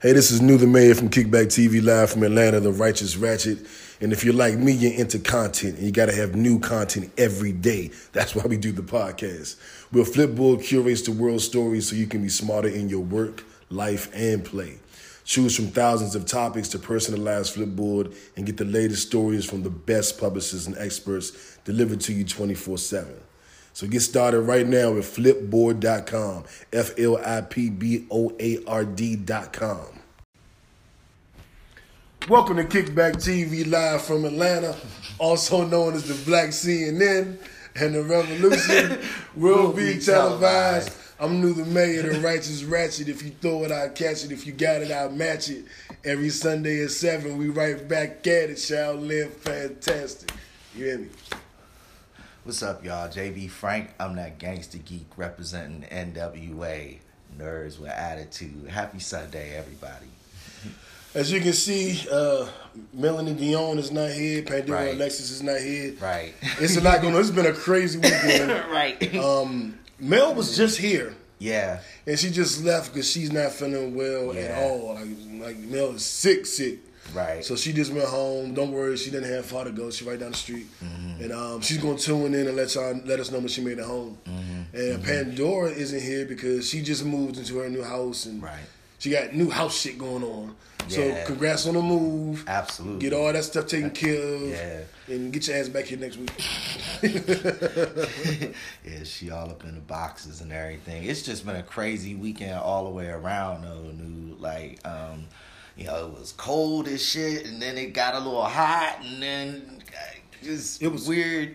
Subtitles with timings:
[0.00, 3.66] Hey, this is New the Mayor from Kickback TV Live from Atlanta, The Righteous Ratchet.
[4.00, 7.10] And if you're like me, you're into content and you got to have new content
[7.18, 7.90] every day.
[8.12, 9.56] That's why we do the podcast.
[9.90, 14.08] We'll Flipboard curates the world stories so you can be smarter in your work, life,
[14.14, 14.78] and play.
[15.24, 19.70] Choose from thousands of topics to personalize Flipboard and get the latest stories from the
[19.70, 23.16] best publishers and experts delivered to you 24 7.
[23.72, 28.84] So get started right now with flipboard.com, F L I P B O A R
[28.84, 29.86] D.com.
[32.28, 34.76] Welcome to Kickback TV live from Atlanta,
[35.18, 37.38] also known as the Black CNN
[37.74, 38.98] and the Revolution
[39.36, 40.94] will be televised.
[41.20, 43.08] I'm New the Mayor, the Righteous Ratchet.
[43.08, 44.30] If you throw it, I'll catch it.
[44.30, 45.64] If you got it, I'll match it.
[46.04, 48.58] Every Sunday at 7, we right back at it.
[48.58, 50.30] Shall live fantastic.
[50.76, 51.08] You hear me?
[52.48, 53.10] What's up, y'all?
[53.10, 53.90] JB Frank.
[54.00, 56.96] I'm that gangster geek representing NWA
[57.36, 58.68] Nerds with Attitude.
[58.70, 60.06] Happy Sunday, everybody.
[61.14, 62.48] As you can see, uh,
[62.94, 64.42] Melanie Dion is not here.
[64.44, 64.94] Pandora Right.
[64.94, 65.92] Alexis is not here.
[66.00, 66.32] Right.
[66.58, 67.20] It's a lot going on.
[67.20, 68.50] It's been a crazy weekend.
[68.70, 69.14] right.
[69.16, 71.14] Um, Mel was just here.
[71.38, 71.80] yeah.
[72.06, 74.94] And she just left because she's not feeling well at all.
[74.94, 75.08] Like,
[75.48, 76.78] like Mel is sick, sick.
[77.14, 77.44] Right.
[77.44, 78.54] So she just went home.
[78.54, 79.90] Don't worry, she didn't have far to go.
[79.90, 81.22] She right down the street, Mm-hmm.
[81.22, 83.78] and um, she's gonna tune in and let y'all let us know when she made
[83.78, 84.18] it home.
[84.26, 84.76] Mm-hmm.
[84.76, 88.58] And Pandora isn't here because she just moved into her new house and Right.
[88.98, 90.54] she got new house shit going on.
[90.88, 92.44] So congrats on the move.
[92.48, 93.00] Absolutely.
[93.00, 94.40] Get all that stuff taken care of.
[94.48, 94.80] Yeah.
[95.08, 96.30] And get your ass back here next week.
[98.84, 101.04] yeah, she all up in the boxes and everything.
[101.04, 105.26] It's just been a crazy weekend all the way around though, new like um
[105.78, 109.22] you know, it was cold as shit and then it got a little hot and
[109.22, 111.54] then uh, just It was- weird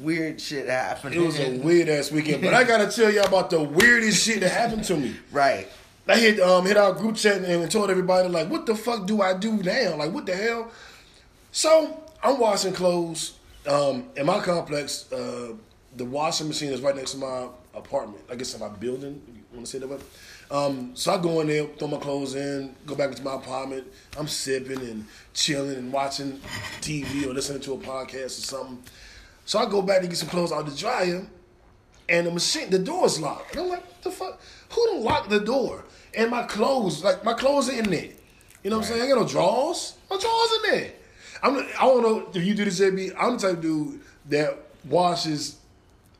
[0.00, 1.14] weird shit happened.
[1.14, 2.42] It was a weird ass weekend.
[2.42, 5.14] But I gotta tell y'all about the weirdest shit that happened to me.
[5.30, 5.68] Right.
[6.08, 9.22] I hit um hit our group chat and told everybody like, what the fuck do
[9.22, 9.94] I do now?
[9.96, 10.72] Like, what the hell?
[11.52, 13.34] So I'm washing clothes.
[13.68, 15.52] Um, in my complex, uh,
[15.96, 18.22] the washing machine is right next to my apartment.
[18.30, 19.20] I guess in my building.
[19.58, 19.98] Want to say that way.
[20.52, 23.88] Um, so I go in there, throw my clothes in, go back into my apartment.
[24.16, 25.04] I'm sipping and
[25.34, 26.40] chilling and watching
[26.80, 28.78] TV or listening to a podcast or something.
[29.44, 31.26] So I go back to get some clothes out the dryer,
[32.08, 33.56] and the machine, the door's locked.
[33.56, 34.40] And I'm like, what the fuck?
[34.70, 35.84] Who done locked the door?
[36.14, 38.10] And my clothes, like my clothes are in there.
[38.62, 39.02] You know what I'm saying?
[39.02, 39.94] I got no drawers.
[40.08, 40.92] My drawers in there.
[41.42, 41.56] I'm.
[41.58, 43.14] I don't know if you do this, JB.
[43.18, 45.56] I'm the type of dude that washes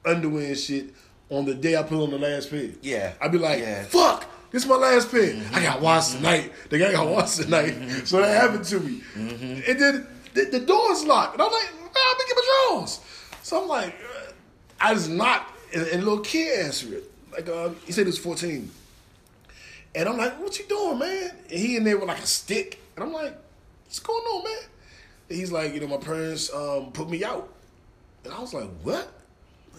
[0.05, 0.93] underwear and shit
[1.31, 2.71] on the day I put on the last pair.
[2.83, 3.15] Yeah.
[3.21, 3.85] I'd be like, Yeah.
[3.85, 4.25] fuck.
[4.51, 5.37] This is my last pair.
[5.53, 6.53] I got washed tonight.
[6.71, 7.75] They got got washed tonight.
[8.07, 9.03] So that happened to me.
[9.15, 11.35] And then the, the door's locked.
[11.35, 13.01] And I'm like, man, let me get my drawers.
[13.43, 14.33] So I'm like, uh,
[14.81, 17.13] I just knocked, and, and a little kid answered it.
[17.33, 18.71] Like, uh, he said he was 14.
[19.95, 21.31] And I'm like, what you doing, man?
[21.51, 22.81] And he in there with like a stick.
[22.97, 23.37] And I'm like,
[23.85, 24.63] what's going on, man?
[25.29, 27.49] And he's like, you know, my parents um, put me out.
[28.25, 29.13] And I was like, what?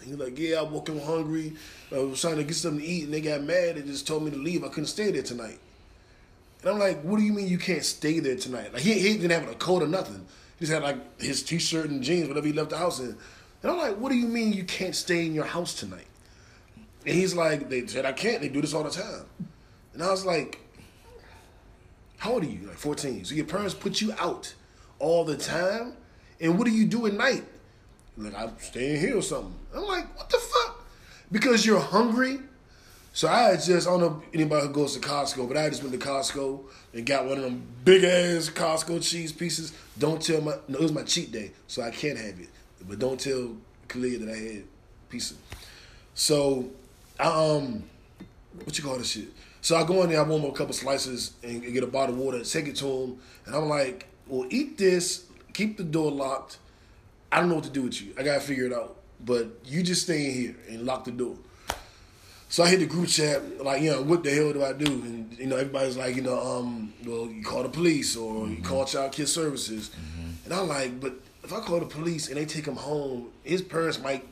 [0.03, 1.53] He was like, yeah, I woke up hungry.
[1.91, 4.23] I was trying to get something to eat, and they got mad and just told
[4.23, 4.63] me to leave.
[4.63, 5.59] I couldn't stay there tonight.
[6.61, 8.73] And I'm like, what do you mean you can't stay there tonight?
[8.73, 10.25] Like, he, he didn't have a coat or nothing.
[10.57, 13.17] He just had, like, his T-shirt and jeans, whatever he left the house in.
[13.61, 16.07] And I'm like, what do you mean you can't stay in your house tonight?
[17.05, 18.41] And he's like, they said I can't.
[18.41, 19.25] They do this all the time.
[19.93, 20.59] And I was like,
[22.17, 22.67] how old are you?
[22.67, 23.25] Like 14.
[23.25, 24.53] So your parents put you out
[24.99, 25.93] all the time?
[26.39, 27.43] And what do you do at night?
[28.19, 29.53] Like, I'm staying here or something.
[29.73, 30.85] I'm like, what the fuck?
[31.31, 32.39] Because you're hungry?
[33.13, 35.99] So I just, I don't know anybody who goes to Costco, but I just went
[35.99, 36.61] to Costco
[36.93, 39.73] and got one of them big ass Costco cheese pieces.
[39.97, 42.49] Don't tell my, no, it was my cheat day, so I can't have it.
[42.87, 43.55] But don't tell
[43.87, 44.63] Kalia that I had
[45.09, 45.35] pizza.
[46.13, 46.69] So,
[47.19, 47.83] um,
[48.63, 49.29] what you call this shit?
[49.61, 52.15] So I go in there, I warm up a couple slices and get a bottle
[52.15, 56.11] of water, take it to him, and I'm like, well, eat this, keep the door
[56.11, 56.59] locked.
[57.31, 58.13] I don't know what to do with you.
[58.17, 58.97] I gotta figure it out.
[59.23, 61.35] But you just stay in here and lock the door.
[62.47, 64.85] So I hit the group chat, like, you know, what the hell do I do?
[64.85, 68.63] And you know, everybody's like, you know, um, well, you call the police or you
[68.63, 69.91] call child care services.
[70.45, 71.13] And I'm like, but
[71.43, 74.25] if I call the police and they take him home, his parents might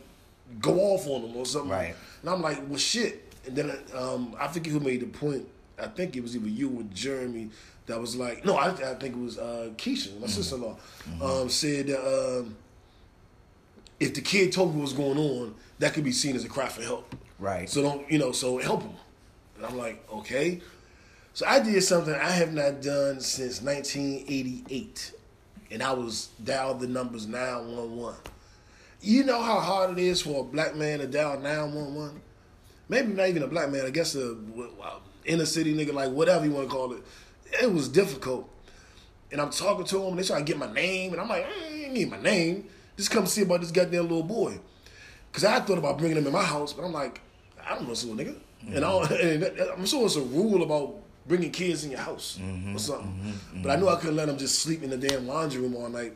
[0.59, 1.69] go off on him or something.
[1.69, 1.95] Right.
[2.21, 3.33] And I'm like, well, shit.
[3.45, 5.47] And then um, I forget who made the point.
[5.77, 7.51] I think it was either you or Jeremy
[7.85, 10.75] that was like, no, I, I think it was uh, Keisha, my sister-in-law,
[11.21, 12.55] um, said that um,
[13.99, 16.49] if the kid told me what was going on, that could be seen as a
[16.49, 17.15] cry for help.
[17.39, 17.69] Right.
[17.69, 18.31] So don't you know?
[18.31, 18.93] So help him.
[19.57, 20.61] And I'm like, okay.
[21.33, 25.11] So I did something I have not done since 1988,
[25.69, 28.19] and I was dialed the numbers 911.
[29.01, 32.21] You know how hard it is for a black man to dial 911?
[32.89, 33.85] Maybe not even a black man.
[33.85, 34.35] I guess a
[35.25, 37.03] inner city nigga, like whatever you want to call it.
[37.61, 38.49] it was difficult.
[39.31, 41.45] And I'm talking to them, and they try to get my name, and I'm like,
[41.45, 42.69] I ain't need my name.
[42.97, 44.59] Just come see about this goddamn little boy.
[45.31, 47.21] Cause I thought about bringing him in my house, but I'm like,
[47.63, 48.35] I don't know this little nigga.
[48.73, 50.95] And, I and I'm sure it's a rule about
[51.27, 52.39] bringing kids in your house
[52.73, 53.33] or something.
[53.61, 55.89] But I knew I couldn't let him just sleep in the damn laundry room all
[55.89, 56.13] night.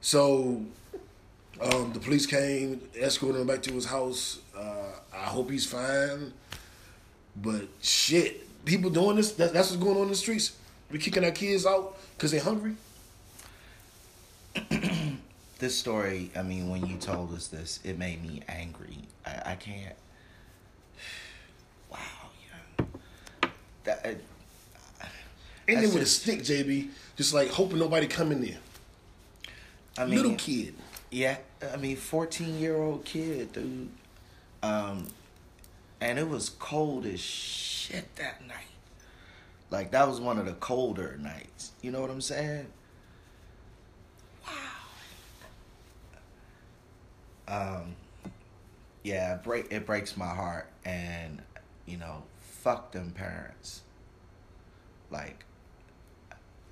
[0.00, 0.62] So
[1.60, 4.38] um, the police came, escorted him back to his house.
[4.56, 6.32] Uh, I hope he's fine.
[7.36, 10.56] But shit, people doing this, that, that's what's going on in the streets.
[10.90, 12.76] We kicking our kids out because they're hungry.
[15.60, 18.98] this story, I mean, when you told us this, it made me angry.
[19.24, 19.94] I, I can't.
[21.90, 21.98] Wow,
[22.78, 22.86] yeah.
[23.82, 25.06] That, uh,
[25.66, 28.58] And then with a stick, JB, just like hoping nobody come in there.
[29.98, 30.74] I mean, Little kid.
[31.10, 31.38] Yeah,
[31.72, 33.88] I mean, fourteen year old kid, dude.
[34.62, 35.08] Um,
[36.00, 38.56] and it was cold as shit that night.
[39.70, 41.72] Like that was one of the colder nights.
[41.82, 42.66] You know what I'm saying?
[47.50, 47.96] Um,
[49.02, 51.42] yeah, it break it breaks my heart, and
[51.86, 53.82] you know, fuck them parents.
[55.10, 55.44] Like,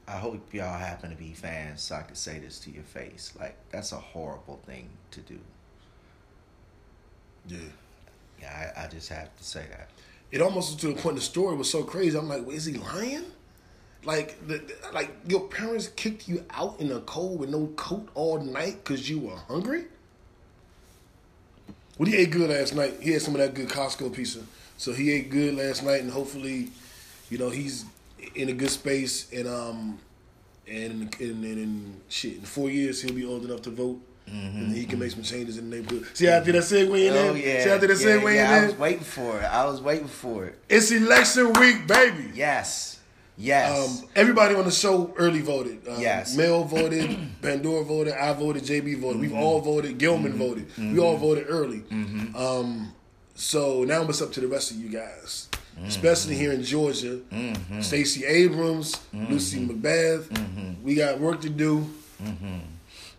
[0.07, 3.33] I hope y'all happen to be fans so I could say this to your face.
[3.39, 5.41] Like, that's a horrible thing to do.
[7.49, 7.59] Yeah.
[8.41, 9.91] Yeah, I, I just have to say that.
[10.31, 12.17] It almost was to the point the story was so crazy.
[12.17, 13.25] I'm like, well, is he lying?
[14.05, 14.63] Like, the,
[14.95, 19.11] like your parents kicked you out in the cold with no coat all night because
[19.11, 19.87] you were hungry.
[21.99, 22.95] Well, he ate good last night.
[23.01, 24.41] He had some of that good Costco pizza,
[24.77, 26.69] so he ate good last night, and hopefully,
[27.29, 27.85] you know, he's
[28.35, 29.31] in a good space.
[29.33, 29.99] And um,
[30.67, 34.01] and and, and, and shit, in four years he'll be old enough to vote.
[34.31, 36.07] And he can make some changes in the neighborhood.
[36.13, 37.31] See after that segue in there?
[37.31, 39.45] Oh yeah, See after that yeah, segue yeah, I was waiting for it.
[39.45, 40.59] I was waiting for it.
[40.69, 42.33] It's election week, baby.
[42.35, 42.98] Yes,
[43.39, 44.03] yes.
[44.03, 45.87] Um, everybody on the show early voted.
[45.89, 46.37] Um, Yes.
[46.37, 49.21] Mel voted, Pandora voted, I voted, JB voted.
[49.21, 49.39] We've mm-hmm.
[49.39, 49.99] all voted.
[49.99, 50.39] Gilman mm-hmm.
[50.39, 50.67] voted.
[50.77, 51.01] We mm-hmm.
[51.01, 51.85] all voted early.
[52.37, 52.93] Um,
[53.35, 55.49] so now it's up to the rest of you guys,
[55.87, 57.21] especially here in Georgia.
[57.81, 60.83] Stacey Abrams, Lucy McBath.
[60.83, 61.89] We got work to do.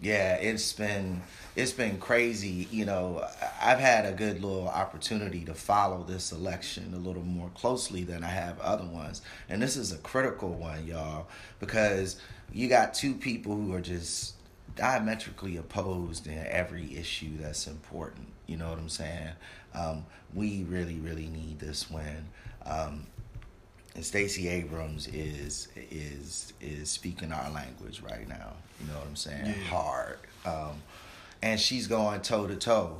[0.01, 1.21] yeah, it's been
[1.59, 2.67] it's been crazy.
[2.71, 3.25] You know,
[3.61, 8.23] I've had a good little opportunity to follow this election a little more closely than
[8.23, 11.27] I have other ones, and this is a critical one, y'all,
[11.59, 12.19] because
[12.53, 14.35] you got two people who are just
[14.75, 18.27] diametrically opposed in every issue that's important.
[18.47, 19.31] You know what I'm saying?
[19.75, 22.25] Um, we really, really need this win.
[22.65, 23.05] Um,
[23.95, 28.53] and Stacey Abrams is is is speaking our language right now.
[28.79, 29.53] You know what I'm saying?
[29.69, 30.81] Hard, um,
[31.41, 32.99] and she's going toe to toe.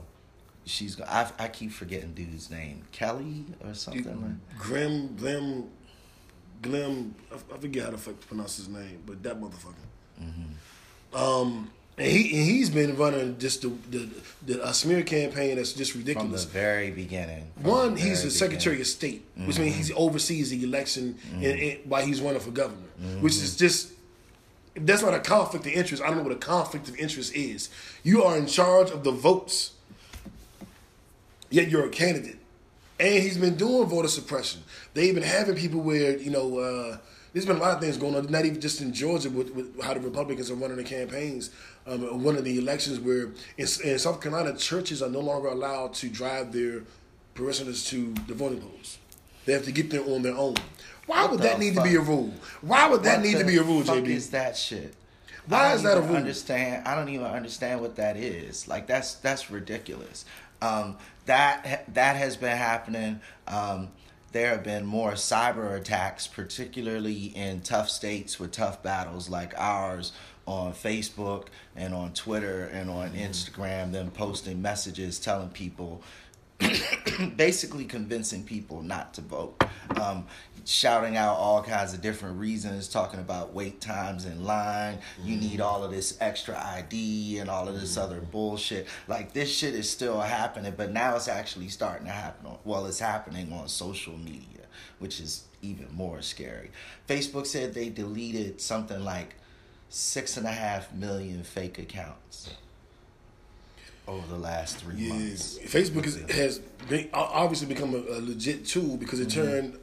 [0.66, 4.04] She's go- I, I keep forgetting dude's name, Kelly or something.
[4.06, 5.70] like Grim, Glim,
[6.62, 7.16] Glim.
[7.32, 9.76] I, I forget how to pronounce his name, but that motherfucker.
[10.22, 11.16] Mm-hmm.
[11.16, 14.10] Um, and he and he's been running just the the,
[14.46, 17.52] the a smear campaign that's just ridiculous From the very beginning.
[17.62, 18.82] From One, the he's the Secretary beginning.
[18.82, 19.66] of State, which mm-hmm.
[19.66, 22.88] means he oversees the election in, in, while he's running for governor,
[23.20, 23.66] which is mm-hmm.
[23.66, 23.94] just.
[24.86, 26.04] That's not a conflict of interest.
[26.04, 27.70] I don't know what a conflict of interest is.
[28.04, 29.74] You are in charge of the votes,
[31.50, 32.38] yet you're a candidate.
[33.00, 34.62] And he's been doing voter suppression.
[34.94, 36.98] They've been having people where, you know, uh,
[37.32, 39.82] there's been a lot of things going on, not even just in Georgia with, with
[39.82, 41.52] how the Republicans are running the campaigns.
[41.86, 45.94] Um, one of the elections where in, in South Carolina, churches are no longer allowed
[45.96, 46.84] to drive their
[47.36, 48.98] parishioners to the voting polls.
[49.46, 50.56] They have to get there on their own.
[51.10, 52.32] Why What would that need to be a rule?
[52.62, 54.10] Why would that What need to be a rule, fuck JB?
[54.10, 54.94] Is that shit?
[55.48, 56.16] Why is that a rule?
[56.16, 56.88] Understand?
[56.88, 58.68] I don't even understand what that is.
[58.68, 60.26] Like that's that's ridiculous.
[60.62, 63.22] Um, that that has been happening.
[63.48, 63.90] Um,
[64.34, 70.12] there have been more cyber attacks, particularly in tough states with tough battles like ours
[70.46, 73.32] on Facebook and on Twitter and on Mm-hmm.
[73.32, 73.92] Instagram.
[73.94, 76.04] Them posting messages telling people
[77.38, 79.64] basically convincing people not to vote,
[80.00, 80.26] um,
[80.70, 85.00] shouting out all kinds of different reasons, talking about wait times in line.
[85.24, 88.86] You need all of this extra ID and all of this other bullshit.
[89.08, 92.46] Like this shit is still happening, but now it's actually starting to happen.
[92.46, 94.66] On, well, it's happening on social media,
[95.00, 96.70] which is even more scary.
[97.08, 99.36] Facebook said they deleted something like
[99.90, 102.52] six and a half million fake accounts
[104.08, 105.58] over the last three Yeah, months.
[105.66, 109.42] Facebook is, has been, obviously become a, a legit tool because it Mm-hmm.
[109.42, 109.79] turned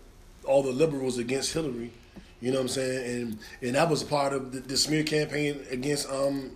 [0.47, 1.91] all the liberals against Hillary.
[2.41, 3.23] You know what I'm saying?
[3.23, 6.53] And and that was a part of the, the smear campaign against um,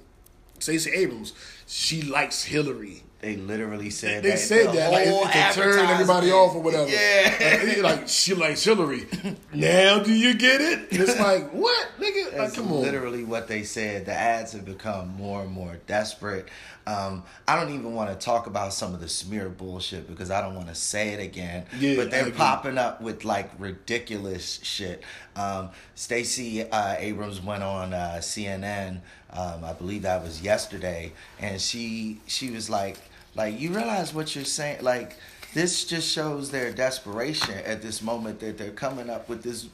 [0.58, 1.32] Stacey Abrams.
[1.66, 3.02] She likes Hillary.
[3.20, 4.36] they literally said They that.
[4.36, 6.88] They said The that like, to turn everybody off or whatever.
[6.90, 7.82] Yeah.
[7.82, 9.06] like, like she likes Hillary.
[9.54, 10.90] now do you get it?
[10.92, 12.24] And it's like what, nigga?
[12.26, 12.82] Like, That's come on.
[12.82, 14.04] literally what they said.
[14.06, 16.48] The ads have become more and more desperate.
[16.86, 20.40] Um, I don't even want to talk about some of the smear bullshit because I
[20.40, 21.66] don't want to say it again.
[21.78, 25.02] Yeah, but they're popping up with like ridiculous shit.
[25.36, 29.00] Um, Stacey uh, Abrams went on uh, CNN.
[29.32, 32.98] Um, I believe that was yesterday, and she she was like,
[33.34, 35.16] like you realize what you're saying, like.
[35.52, 39.66] This just shows their desperation at this moment that they're coming up with this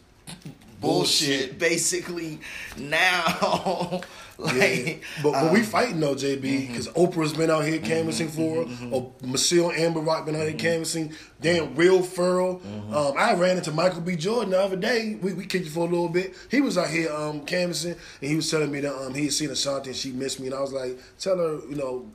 [0.80, 2.40] bullshit, basically
[2.76, 4.00] now.
[4.38, 4.95] like, Yeah.
[5.23, 8.88] But, but we um, fighting though, JB, because Oprah's been out here canvassing for her.
[8.90, 11.12] Or Michelle and Barack been out here canvassing.
[11.40, 12.61] Damn, Will Ferrell.
[12.92, 14.16] Um, I ran into Michael B.
[14.16, 15.18] Jordan the other day.
[15.21, 16.35] We, we kicked it for a little bit.
[16.50, 19.33] He was out here um, canvassing, and he was telling me that um, he had
[19.33, 20.47] seen Ashanti and she missed me.
[20.47, 22.06] And I was like, tell her, you know,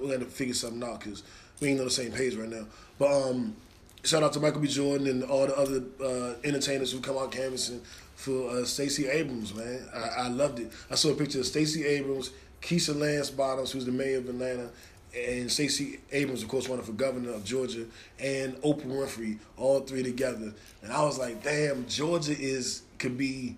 [0.00, 1.22] we're going to figure something out because
[1.60, 2.66] we ain't on the same page right now.
[2.98, 3.56] But um,
[4.04, 4.68] shout out to Michael B.
[4.68, 7.80] Jordan and all the other uh, entertainers who come out canvassing
[8.14, 9.86] for uh, Stacey Abrams, man.
[9.94, 10.72] I, I loved it.
[10.90, 12.30] I saw a picture of Stacey Abrams,
[12.60, 14.70] Keisha Lance Bottoms, who's the mayor of Atlanta,
[15.14, 17.84] and Stacey Abrams, of course, running for governor of Georgia,
[18.18, 20.54] and Oprah Winfrey, all three together.
[20.82, 23.56] And I was like, damn, Georgia is could be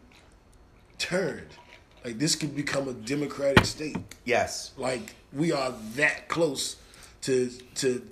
[0.98, 1.48] turned.
[2.04, 3.96] Like this could become a democratic state.
[4.24, 4.72] yes.
[4.76, 6.76] Like we are that close
[7.22, 8.06] to to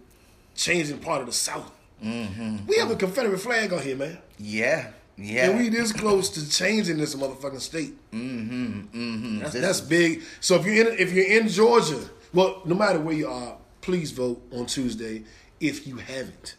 [0.54, 1.70] changing part of the South.
[2.02, 2.66] Mm-hmm.
[2.66, 4.18] We have a Confederate flag on here, man.
[4.38, 4.88] Yeah.
[5.16, 5.50] Yeah.
[5.50, 7.94] And we this close to changing this motherfucking state.
[8.12, 8.80] mm-hmm.
[8.80, 9.38] Mm-hmm.
[9.40, 10.22] That's, that's is- big.
[10.40, 12.00] So if you're in if you're in Georgia,
[12.32, 15.24] well, no matter where you are, please vote on Tuesday
[15.60, 16.56] if you haven't.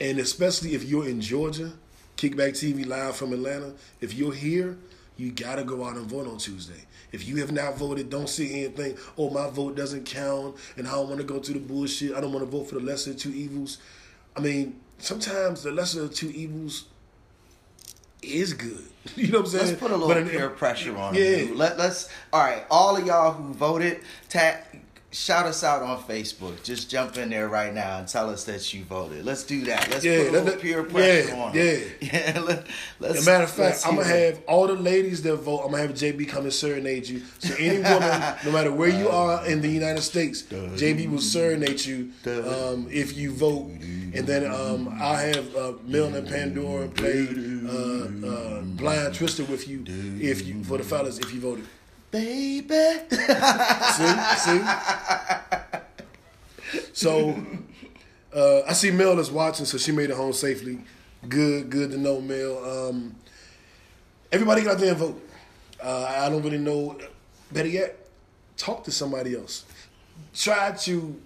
[0.00, 1.72] And especially if you're in Georgia,
[2.16, 3.74] Kickback TV live from Atlanta.
[4.00, 4.76] If you're here,
[5.16, 6.84] you gotta go out and vote on Tuesday.
[7.12, 8.96] If you have not voted, don't see anything.
[9.18, 12.14] Oh, my vote doesn't count, and I don't want to go through the bullshit.
[12.14, 13.78] I don't want to vote for the lesser of two evils.
[14.36, 16.84] I mean, sometimes the lesser of two evils
[18.22, 18.84] is good.
[19.16, 19.66] You know what I'm saying?
[19.66, 21.46] Let's put a But little in- peer pressure on Yeah.
[21.54, 22.08] Let, let's.
[22.32, 24.00] All right, all of y'all who voted,
[25.12, 26.62] shout us out on Facebook.
[26.62, 29.24] Just jump in there right now and tell us that you voted.
[29.24, 29.88] Let's do that.
[29.90, 31.82] Let's Yeah, put let- little peer pressure yeah, on them.
[32.00, 32.40] Yeah.
[32.40, 32.66] Let,
[32.98, 34.34] let's, As a matter of fact, I'm gonna it.
[34.36, 35.60] have all the ladies that vote.
[35.64, 37.22] I'm gonna have JB come and serenade you.
[37.38, 41.84] So any woman, no matter where you are in the United States, JB will serenade
[41.84, 43.70] you um, if you vote.
[44.14, 47.26] And then um, I'll have uh, Mel and Pandora play
[47.66, 49.84] uh, uh, Blind Twister with you
[50.20, 51.66] if you for the fellas if you voted.
[52.12, 52.68] Baby.
[53.96, 54.60] See, see.
[56.92, 57.36] So
[58.34, 60.78] uh, I see Mel is watching, so she made it home safely.
[61.28, 62.64] Good, good to know, Mel.
[62.64, 63.16] Um,
[64.30, 65.28] everybody got out there and vote.
[65.82, 66.98] Uh, I don't really know.
[67.50, 68.08] Better yet,
[68.56, 69.64] talk to somebody else.
[70.34, 71.20] Try to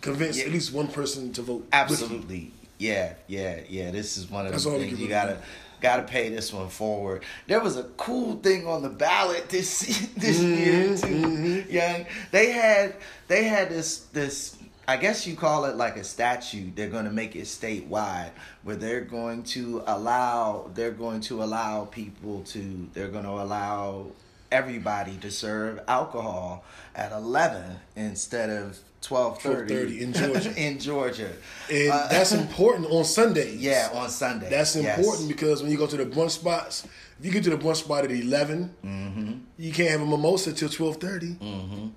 [0.00, 1.66] convince at least one person to vote.
[1.72, 2.52] Absolutely.
[2.78, 3.90] Yeah, yeah, yeah.
[3.90, 5.36] This is one of That's the things you do.
[5.80, 7.24] Gotta gotta pay this one forward.
[7.46, 9.80] There was a cool thing on the ballot this
[10.16, 11.72] this Mm-hmm, year too.
[11.72, 12.96] Young, they had
[13.28, 14.56] they had this this.
[14.88, 16.76] I guess you call it like a statute.
[16.76, 18.30] They're going to make it statewide,
[18.62, 24.06] where they're going to allow they're going to allow people to they're going to allow
[24.52, 30.54] everybody to serve alcohol at eleven instead of twelve thirty in Georgia.
[30.56, 31.30] in Georgia.
[31.70, 33.56] And Uh, that's important on Sundays.
[33.60, 34.48] yeah, on Sunday.
[34.50, 34.98] That's Yes.
[34.98, 36.84] important because when you go to the brunch spots,
[37.18, 39.32] if you get to the brunch spot at 11, Mm-hmm.
[39.58, 41.90] you can't have a mimosa till 12.30.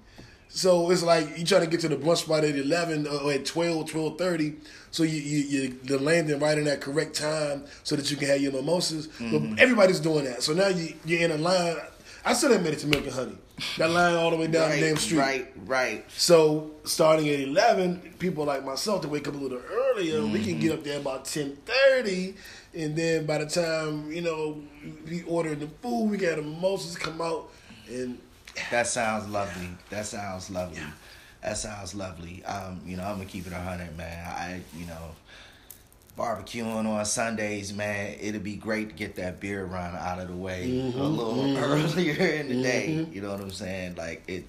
[0.51, 3.45] So it's like you try to get to the brunch spot at 11 or at
[3.45, 4.55] 12, 12.30,
[4.89, 8.41] so you, you, you're landing right in that correct time so that you can have
[8.41, 9.07] your mimosas.
[9.09, 9.51] Mm-hmm.
[9.53, 10.41] But everybody's doing that.
[10.41, 11.75] So now you, you're in a line.
[12.25, 13.37] I still haven't made it to Milk and Honey.
[13.77, 15.17] That line all the way down right, the damn street.
[15.19, 16.05] Right, right.
[16.11, 20.21] So starting at eleven, people like myself to wake up a little earlier.
[20.21, 20.59] We can Mm-hmm.
[20.59, 22.35] get up there about ten thirty,
[22.73, 24.61] and then by the time you know
[25.09, 27.49] we order the food, we got the mimosas come out,
[27.89, 28.17] and
[28.71, 29.69] That sounds lovely.
[29.89, 30.81] That sounds lovely.
[31.41, 32.43] That sounds lovely.
[32.45, 34.25] Um, you know, I'm gonna keep it a hundred, man.
[34.27, 35.15] I, you know,
[36.19, 38.17] barbecuing on Sundays, man.
[38.19, 41.57] It'd be great to get that beer run out of the way Mm-hmm, a little
[41.63, 43.07] earlier in the day.
[43.11, 43.95] You know what I'm saying?
[43.95, 44.43] Like it.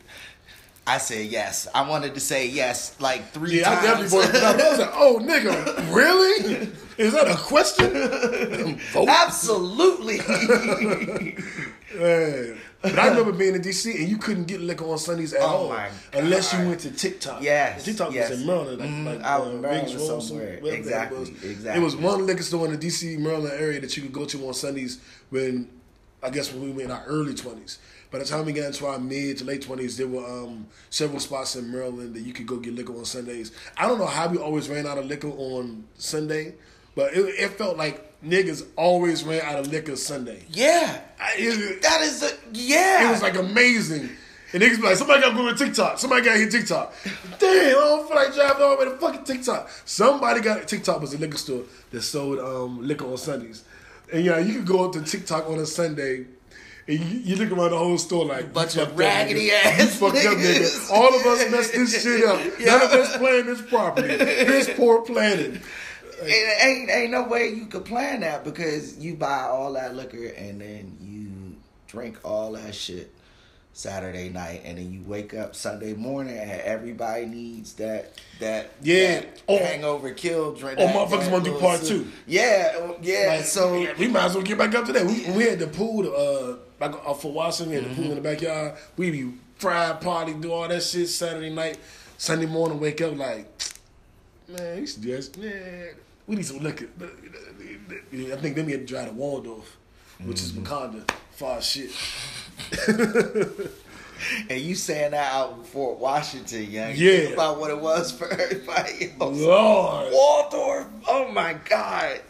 [0.87, 1.69] I said yes.
[1.73, 3.85] I wanted to say yes like three yeah, I times.
[3.87, 4.31] definitely voted.
[4.31, 4.61] for that.
[4.61, 6.69] I was like, oh nigga, really?
[6.99, 7.95] Is that a question?
[9.09, 10.19] Absolutely.
[11.95, 12.59] Man.
[12.83, 15.45] But I remember being in DC and you couldn't get liquor on Sundays at Oh
[15.45, 15.79] all
[16.15, 17.43] unless you went to Tick Tock.
[17.43, 18.31] Yes, Tick Tock yes.
[18.31, 20.61] was in Maryland, like, Mhm, like out uh, in Maryland Road, somewhere.
[20.65, 21.29] Exactly, was.
[21.29, 21.81] exactly.
[21.81, 24.47] It was one liquor store in the DC Maryland area that you could go to
[24.49, 25.69] on Sundays when
[26.23, 27.79] I guess when we were in our early twenties.
[28.11, 31.21] By the time we got into our mid to late twenties, there were um, several
[31.21, 33.53] spots in Maryland that you could go get liquor on Sundays.
[33.77, 36.55] I don't know how we always ran out of liquor on Sunday,
[36.95, 40.45] but it, it felt like niggas always ran out of liquor Sunday.
[40.51, 43.09] Yeah, I, it, that is a yeah.
[43.09, 44.11] it was like amazing.
[44.53, 45.99] And niggas be like, somebody got to go to Tick Tock.
[45.99, 46.93] Somebody got to hit Tick Tock.
[47.39, 49.71] Damn, I don't feel like driving all the way to fucking Tick Tock.
[49.85, 53.63] Somebody got Tick Tock was a liquor store that sold um, liquor on Sundays.
[54.13, 56.27] And yeah, you could go up to Tick Tock on a Sunday
[56.89, 59.65] and you, you look around the whole store like Bunch of up, raggedy nigga.
[59.65, 60.89] ass You fucked up, niggas.
[60.89, 60.91] nigga.
[60.91, 62.41] All of us messed this shit up.
[62.61, 64.17] None of us planned this properly.
[64.17, 65.61] This poor planning.
[66.23, 70.27] Ain't, ain't ain't no way you could plan that because you buy all that liquor
[70.27, 71.57] and then you
[71.89, 73.13] drink all that shit
[73.73, 79.21] Saturday night and then you wake up Sunday morning and everybody needs that that Yeah.
[79.21, 80.79] that Or- hangover kill drink.
[80.79, 81.89] that- motherfuckers that wanna do part sip.
[81.89, 82.07] two.
[82.27, 83.37] Yeah, oh, yeah.
[83.37, 85.07] Like, so yeah, we might as well get back up to that.
[85.07, 88.11] We, when we had the pool, uh, back off for Washington, we had the pool
[88.11, 88.75] in the backyard.
[88.97, 91.79] We be fried party, do all that shit Saturday night,
[92.19, 93.47] Sunday morning, wake up like,
[94.49, 95.91] man, we should just, man,
[96.31, 96.87] we need some liquor.
[96.97, 99.77] I think then we had to drive to Waldorf,
[100.23, 100.65] which is mm-hmm.
[100.65, 101.91] Wakanda, far shit.
[104.49, 106.93] and you saying that out in Fort Washington, young.
[106.95, 107.17] Yeah.
[107.17, 109.41] Think about what it was for everybody else.
[109.41, 110.13] Lord.
[110.13, 110.87] Waldorf.
[111.09, 112.21] Oh my God,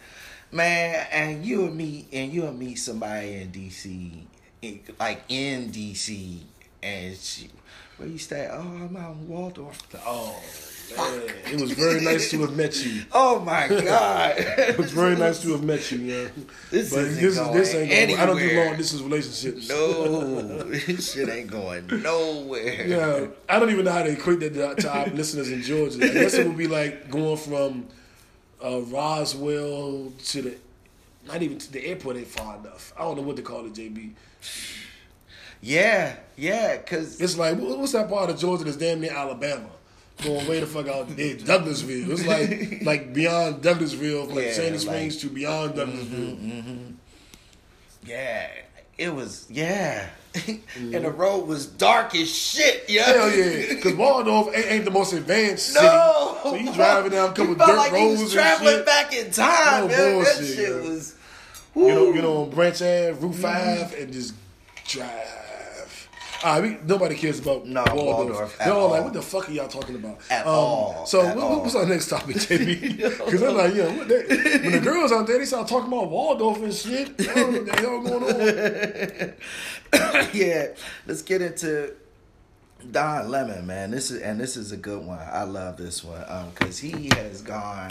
[0.51, 1.07] man!
[1.13, 4.13] And you and me, and you and me, somebody in DC,
[4.63, 6.39] in- like in DC,
[6.83, 7.51] and she,
[7.99, 8.49] where you stay?
[8.51, 9.79] Oh, I'm out in Waldorf.
[10.07, 10.43] Oh,
[10.97, 11.23] man.
[11.53, 13.03] It was very nice to have met you.
[13.13, 14.35] Oh my God!
[14.39, 16.29] It was very nice to have met you, yeah.
[16.71, 18.21] This but this is this ain't going.
[18.21, 19.69] I don't do long distance relationships.
[19.69, 22.87] no, this shit ain't going nowhere.
[22.87, 26.05] Yeah, I don't even know how to equate that to, to our listeners in Georgia.
[26.05, 27.87] I guess it would be like going from
[28.65, 30.55] uh, Roswell to the,
[31.27, 32.93] not even to the airport ain't far enough.
[32.97, 34.13] I don't know what to call it, JB.
[35.63, 39.69] Yeah, yeah, cause It's like, what's that part of Georgia that's damn near Alabama?
[40.23, 42.11] Going way the fuck out there, Douglasville.
[42.11, 46.37] It's like like beyond Douglasville, from like Yeah, Sandy like- Springs to beyond mm-hmm, Douglasville.
[46.37, 46.93] Mm-hmm.
[48.05, 48.49] yeah,
[48.99, 50.11] it was yeah.
[50.47, 51.17] and the mm-hmm.
[51.17, 53.03] road was dark as shit, yo.
[53.03, 55.85] Hell yeah, because Waldorf ain't, ain't the most advanced city.
[55.85, 59.33] No, So you driving down a couple dirt like roads was and traveling back in
[59.33, 59.89] time.
[59.89, 60.23] No man.
[60.23, 61.17] that shit was.
[61.75, 62.15] you know, woo.
[62.15, 64.35] you know, on Branch Ave, Route 5 and just
[64.87, 65.40] drive.
[66.43, 68.07] All we, nobody cares about No, Waldorf.
[68.29, 70.13] Waldorf They're all like, what the fuck are y'all talking about?
[70.17, 71.61] Um, At all, So at what, all.
[71.61, 72.97] what's our next topic, JB?
[72.97, 76.09] Because I'm like, yeah, what that, when the girls out there, they start talking about
[76.11, 77.11] Waldorf and shit.
[77.21, 78.25] I don't know what the hell going
[80.25, 80.31] on.
[80.35, 80.67] yeah,
[81.07, 81.95] let's get into
[82.91, 83.91] Don Lemon, man.
[83.91, 85.19] This is and this is a good one.
[85.19, 86.25] I love this one
[86.55, 87.91] because he has gone,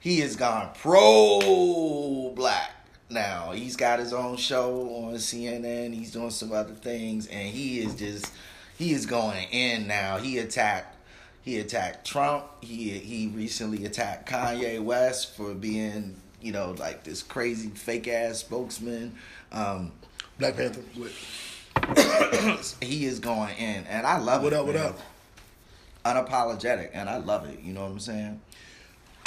[0.00, 2.75] he has gone pro black
[3.08, 3.52] now.
[3.52, 5.94] He's got his own show on CNN.
[5.94, 8.32] He's doing some other things, and he is just
[8.76, 10.18] he is going in now.
[10.18, 10.94] He attacked.
[11.42, 12.44] He attacked Trump.
[12.60, 18.38] He he recently attacked Kanye West for being, you know, like this crazy fake ass
[18.38, 19.14] spokesman.
[19.52, 19.92] Um,
[20.38, 20.82] Black Panther.
[20.96, 21.12] What,
[22.80, 24.56] he is going in, and I love what it.
[24.56, 24.98] up, what up?
[26.04, 27.60] Unapologetic, and I love it.
[27.60, 28.40] You know what I'm saying?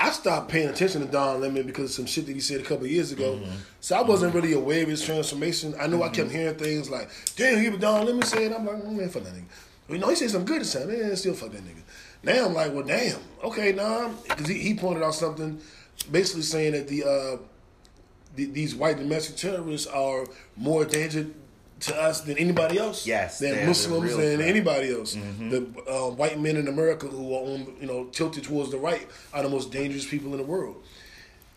[0.01, 2.63] I stopped paying attention to Don Lemon because of some shit that he said a
[2.63, 3.35] couple of years ago.
[3.35, 3.55] Mm-hmm.
[3.81, 4.41] So I wasn't mm-hmm.
[4.41, 5.75] really aware of his transformation.
[5.79, 6.37] I know I kept mm-hmm.
[6.37, 8.53] hearing things like, damn, he was Don Lemon said.
[8.53, 9.43] I'm like, oh, man, fuck that nigga.
[9.89, 10.87] You know, he said some good time.
[10.87, 11.81] Man, still fuck that nigga.
[12.23, 13.19] Now I'm like, well, damn.
[13.43, 14.09] Okay, nah.
[14.27, 15.59] Because he, he pointed out something
[16.09, 17.37] basically saying that the, uh,
[18.35, 21.27] the these white domestic terrorists are more danger
[21.81, 23.05] to us than anybody else.
[23.07, 24.39] Yes, than Muslims threat.
[24.41, 25.13] anybody else.
[25.13, 29.07] The uh, white men in America who are on, you know, tilted towards the right
[29.33, 30.83] are the most dangerous people in the world.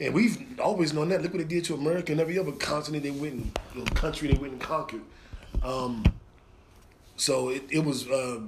[0.01, 1.23] And we've always known that.
[1.23, 3.85] Look what they did to America and every other continent they went and you know,
[3.95, 5.03] country they went and conquered.
[5.63, 6.05] Um,
[7.17, 8.41] so it, it was uh,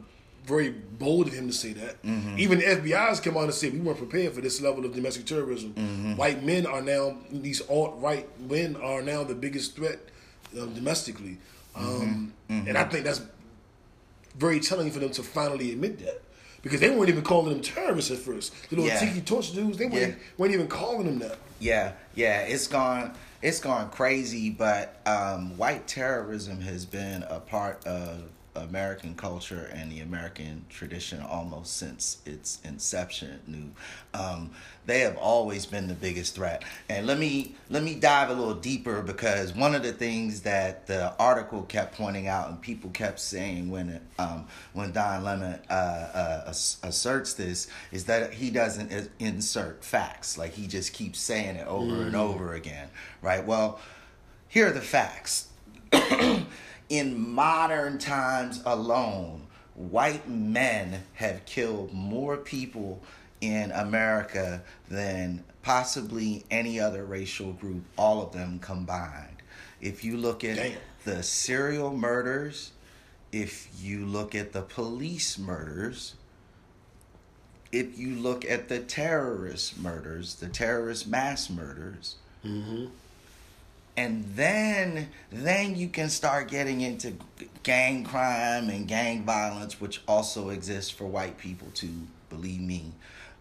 [0.47, 1.97] very bold of him to say that.
[2.37, 5.27] Even the FBI's come out and said we weren't prepared for this level of domestic
[5.27, 6.17] terrorism.
[6.17, 9.99] White men are now these alt right men are now the biggest threat
[10.61, 11.39] um, domestically,
[11.77, 13.23] um, and I think that's
[14.37, 16.21] very telling for them to finally admit that.
[16.63, 18.55] Because they weren't even calling them terrorists at first.
[18.71, 18.99] The little Yeah.
[18.99, 20.25] tiki torch dudes, they weren't, Yeah.
[20.39, 21.37] weren't even calling them that.
[21.61, 22.41] Yeah, yeah.
[22.41, 23.13] It's gone.
[23.43, 24.49] It's gone crazy.
[24.49, 28.23] But um, white terrorism has been a part of
[28.57, 33.41] American culture and the American tradition almost since its inception.
[33.47, 34.51] New, um,
[34.87, 36.63] they have always been the biggest threat.
[36.89, 40.87] And let me let me dive a little deeper because one of the things that
[40.87, 45.73] the article kept pointing out and people kept saying when um, when Don Lemon uh,
[45.73, 46.45] uh,
[46.83, 50.39] asserts this is that he doesn't insert facts.
[50.39, 52.89] Like he just keeps saying it over and over again.
[53.23, 53.45] Right.
[53.45, 53.81] Well,
[54.49, 55.49] here are the facts.
[56.89, 63.03] in modern times alone, white men have killed more people
[63.41, 69.43] in America than possibly any other racial group, all of them combined.
[69.81, 70.79] If you look at Damn.
[71.05, 72.73] the serial murders,
[73.33, 76.15] if you look at the police murders,
[77.73, 82.87] if you look at the terrorist murders, the terrorist mass murders, mm-hmm.
[83.97, 87.15] And then then you can start getting into
[87.63, 91.95] gang crime and gang violence, which also exists for white people too.
[92.29, 92.93] Believe me.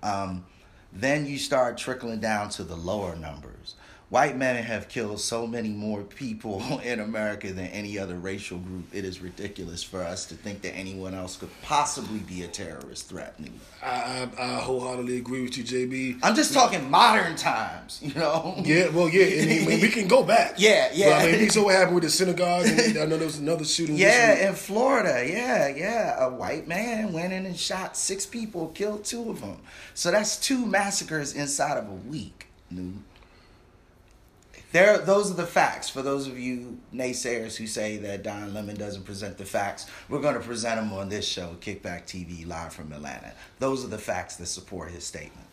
[0.01, 0.45] Um,
[0.91, 3.75] then you start trickling down to the lower numbers.
[4.13, 8.85] White men have killed so many more people in America than any other racial group.
[8.93, 13.09] It is ridiculous for us to think that anyone else could possibly be a terrorist
[13.09, 13.39] threat.
[13.81, 16.19] I, I, I wholeheartedly agree with you, JB.
[16.21, 18.61] I'm just talking modern times, you know.
[18.63, 20.53] Yeah, well, yeah, and, mean, we can go back.
[20.59, 21.09] Yeah, yeah.
[21.09, 22.67] But, I mean, we saw what happened with the synagogue.
[22.67, 23.97] And I know there was another shooting.
[23.97, 25.27] Yeah, in Florida.
[25.27, 26.23] Yeah, yeah.
[26.23, 29.57] A white man went in and shot six people, killed two of them.
[29.95, 32.49] So that's two massacres inside of a week.
[32.71, 32.99] Dude.
[34.73, 35.87] There, those are the facts.
[35.89, 40.19] For those of you naysayers who say that Don Lemon doesn't present the facts, we're
[40.19, 43.33] going to present them on this show, Kickback TV, live from Atlanta.
[43.59, 45.45] Those are the facts that support his statement.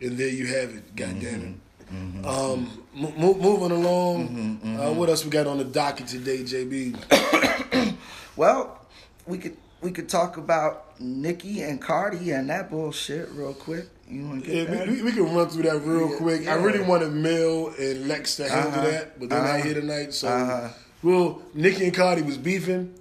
[0.00, 0.96] and there you have it.
[0.96, 1.54] God damn it.
[1.94, 2.24] Mm-hmm.
[2.24, 4.58] Um, mo- mo- moving along.
[4.80, 7.94] Uh, what else we got on the docket today, JB?
[8.36, 8.80] Well,
[9.26, 13.86] we could we could talk about Nicki and Cardi and that bullshit real quick.
[14.14, 16.46] You want to Yeah, we, we, can run through that real Yeah, quick.
[16.46, 19.74] I really wanted Mel and Lex to handle Uh-huh, that, but they're not uh-huh, here
[19.74, 20.14] tonight.
[20.14, 20.68] So, uh-huh.
[21.02, 22.94] well, Nicki and Cardi was beefing.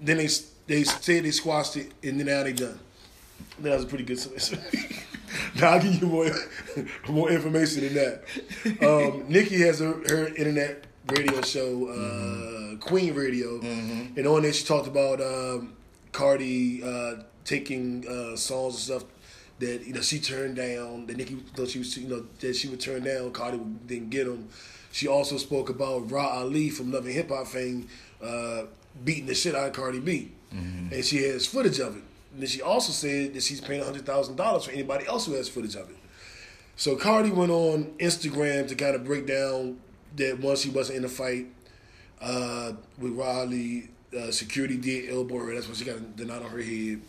[0.00, 0.28] Then they
[0.66, 2.78] they said they squashed it, and then now they done.
[3.60, 4.18] That was a pretty good.
[5.56, 6.30] now I'll give you more
[7.08, 8.24] more information than that.
[8.86, 14.64] Um, Nicki has her, her internet radio show, uh, Queen Radio, and on there she
[14.66, 15.74] talked about um,
[16.12, 19.13] Cardi uh, taking uh, songs and stuff
[19.58, 21.06] that you know she turned down.
[21.06, 23.30] That Nicki thought she was you know that she would turn down.
[23.32, 24.48] Cardi didn't get him.
[24.92, 27.88] She also spoke about Rah Ali from Love and Hip Hop fame
[28.22, 28.64] uh,
[29.04, 30.32] beating the shit out of Cardi B,
[30.92, 32.02] and she has footage of it.
[32.32, 35.32] And then she also said that she's paying hundred thousand dollars for anybody else who
[35.32, 35.96] has footage of it.
[36.76, 39.78] So Cardi went on Instagram to kind of break down
[40.16, 41.46] that once she wasn't in the fight
[42.20, 45.54] uh, with Riley, uh, security did elbow her.
[45.54, 47.00] That's when she got the knot on her head.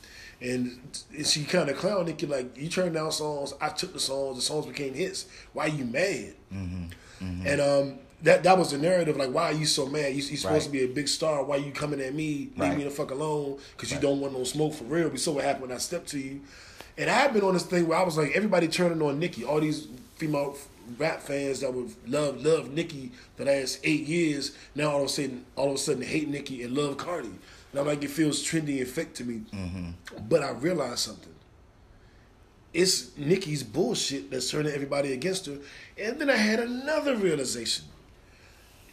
[0.41, 0.79] And
[1.23, 3.53] she kind of clowned Nicki like, you turned down songs.
[3.61, 4.35] I took the songs.
[4.35, 5.25] The songs became hits.
[5.53, 6.33] Why you mad?
[6.51, 9.17] And um, that that was the narrative.
[9.17, 10.13] Like, why are you so mad?
[10.13, 10.61] You, you're supposed Right.
[10.63, 11.43] to be a big star.
[11.43, 12.49] Why you coming at me?
[12.55, 12.77] Leave Right.
[12.77, 15.09] me the fuck alone because you don't want no smoke for real.
[15.09, 16.41] We saw what happened when I stepped to you.
[16.97, 19.43] And I had been on this thing where I was like, everybody turning on Nicki.
[19.43, 20.55] All these female
[20.97, 25.09] rap fans that would love love Nicki the last eight years now all of a
[25.09, 27.31] sudden all of a sudden hate Nicki and love Cardi.
[27.77, 29.41] I'm like, it feels trendy and fake to me.
[29.53, 29.91] Mm-hmm.
[30.27, 31.33] But I realized something.
[32.73, 35.57] It's Nicki's bullshit that's turning everybody against her.
[35.97, 37.85] And then I had another realization.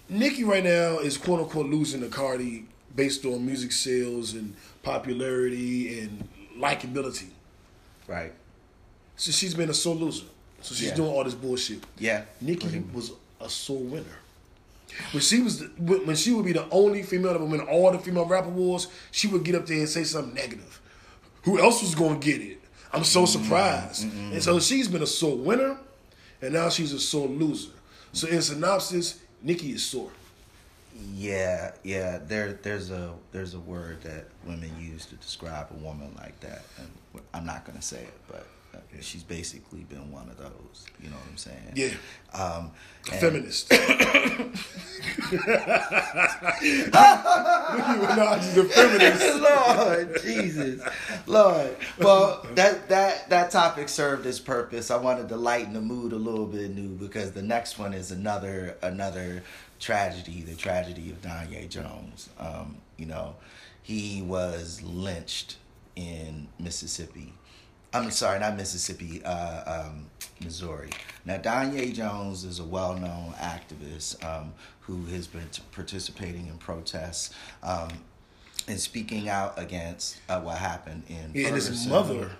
[0.08, 6.00] Nicki right now is quote unquote losing to Cardi based on music sales and popularity
[6.00, 7.28] and likability.
[8.06, 8.32] Right.
[9.16, 10.26] So she's been a sore loser.
[10.60, 10.94] So she's Yeah.
[10.94, 11.82] doing all this bullshit.
[11.98, 12.24] Yeah.
[12.40, 12.94] Nicki mm-hmm.
[12.94, 14.18] was a sore winner.
[15.12, 15.66] When she was, the,
[16.04, 18.88] when she would be the only female that would win all the female rap awards,
[19.10, 20.80] she would get up there and say something negative.
[21.44, 22.60] Who else was going to get it?
[22.92, 23.42] I'm so mm-hmm.
[23.42, 24.04] surprised.
[24.04, 24.60] And so mm-hmm.
[24.60, 25.78] she's been a sore winner,
[26.40, 27.70] and now she's a sore loser.
[28.12, 30.10] So in synopsis, Nicki is sore.
[31.14, 32.18] Yeah, yeah.
[32.18, 36.64] There, there's a there's a word that women use to describe a woman like that,
[36.78, 40.86] and I'm not gonna say it, but uh, she's basically been one of those.
[41.00, 41.72] You know what I'm saying?
[41.74, 41.90] Yeah.
[42.32, 42.70] Um,
[43.10, 43.70] and- feminist.
[43.72, 43.86] Nicki
[48.06, 49.40] Minaj is a feminist.
[49.42, 50.82] Lord Jesus,
[51.26, 51.76] Lord.
[51.98, 54.90] Well, that that that topic served its purpose.
[54.90, 58.10] I wanted to lighten the mood a little bit, new because the next one is
[58.10, 59.42] another another
[59.80, 62.28] tragedy, the tragedy of Danye Jones.
[62.38, 63.34] Um, you know,
[63.82, 65.56] he was lynched
[65.96, 67.32] in Mississippi.
[67.94, 70.06] I'm sorry, not Mississippi, uh, um,
[70.42, 70.90] Missouri.
[71.26, 76.56] Now, Danye Jones is a well known activist um, who has been t- participating in
[76.58, 77.88] protests um,
[78.66, 82.30] and speaking out against uh, what happened in Yeah, and his mother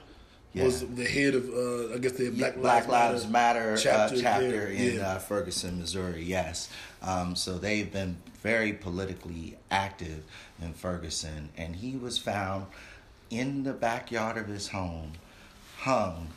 [0.55, 0.65] Yeah.
[0.65, 4.21] was the head of, uh, I guess, the Black, Black Lives Matter chapter, chapter, uh,
[4.23, 5.13] chapter there, in yeah.
[5.13, 6.23] uh, Ferguson, Missouri.
[6.25, 6.71] Yes,
[7.03, 10.25] um, so they've been very politically active
[10.63, 12.67] in Ferguson, and he was found
[13.31, 15.13] in the backyard of his home,
[15.83, 16.29] hung,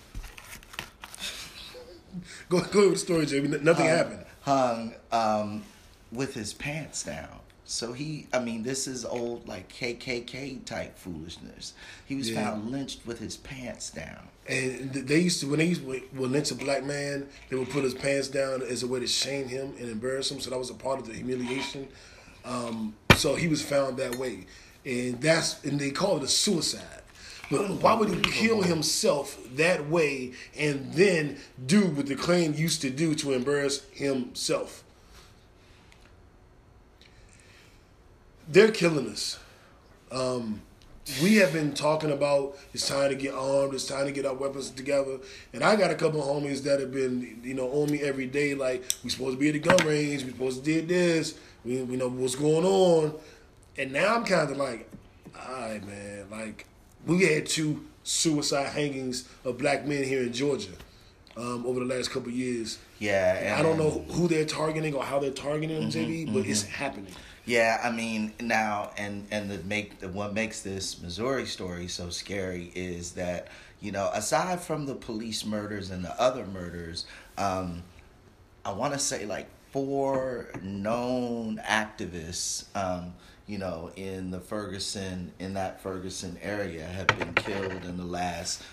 [2.49, 3.47] Go, go with the story, Jamie.
[3.61, 4.25] Nothing happened.
[4.41, 5.63] hung um,
[6.11, 7.39] with his pants down.
[7.65, 11.73] So he, I mean, this is old like KKK type foolishness.
[12.05, 12.43] He was Yeah.
[12.43, 14.27] found lynched with his pants down.
[14.47, 17.69] And they used to when they used to when lynch a black man, they would
[17.71, 20.39] put his pants down as a way to shame him and embarrass him.
[20.39, 21.87] So that was a part of the humiliation.
[22.45, 24.45] Um, so he was found that way,
[24.85, 27.01] and that's and they call it a suicide.
[27.51, 32.81] But why would he kill himself that way and then do what the Klan used
[32.81, 34.83] to do to embarrass himself?
[38.47, 39.39] They're killing us.
[40.11, 40.61] Um,
[41.21, 44.33] we have been talking about it's time to get armed, it's time to get our
[44.33, 45.19] weapons together.
[45.53, 48.25] And I got a couple of homies that have been, you know, on me every
[48.25, 51.37] day, like, we supposed to be at the gun range, we supposed to did this,
[51.63, 53.13] we, we know what's going on.
[53.77, 54.89] And now I'm kind of like,
[55.39, 56.65] all right, man, like,
[57.05, 60.71] we had two suicide hangings of black men here in Georgia
[61.37, 62.79] um, over the last couple of years.
[62.99, 66.45] Yeah, And I don't know who they're targeting or how they're targeting them, JB, but
[66.45, 67.13] it's happening.
[67.45, 72.09] Yeah, I mean now, and and the make the, what makes this Missouri story so
[72.09, 77.05] scary is that you know aside from the police murders and the other murders,
[77.37, 77.83] um,
[78.63, 83.13] I want to say like four known activists, um,
[83.47, 88.63] you know, in the Ferguson in that Ferguson area have been killed in the last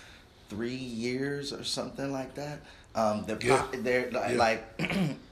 [0.49, 2.59] three years or something like that.
[2.95, 3.65] Um, they're Yeah.
[3.73, 4.31] they're like.
[4.31, 4.37] Yeah.
[4.37, 5.17] like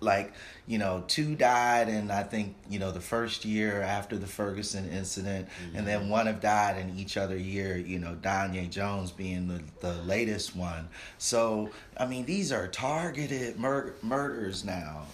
[0.00, 0.34] like
[0.66, 4.86] you know two died and i think you know the first year after the ferguson
[4.90, 9.48] incident and then one have died in each other year you know danye jones being
[9.48, 15.04] the, the latest one so i mean these are targeted mur- murders now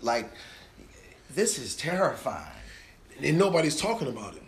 [0.00, 0.32] like
[1.34, 2.46] this is terrifying
[3.22, 4.42] And nobody's talking about it.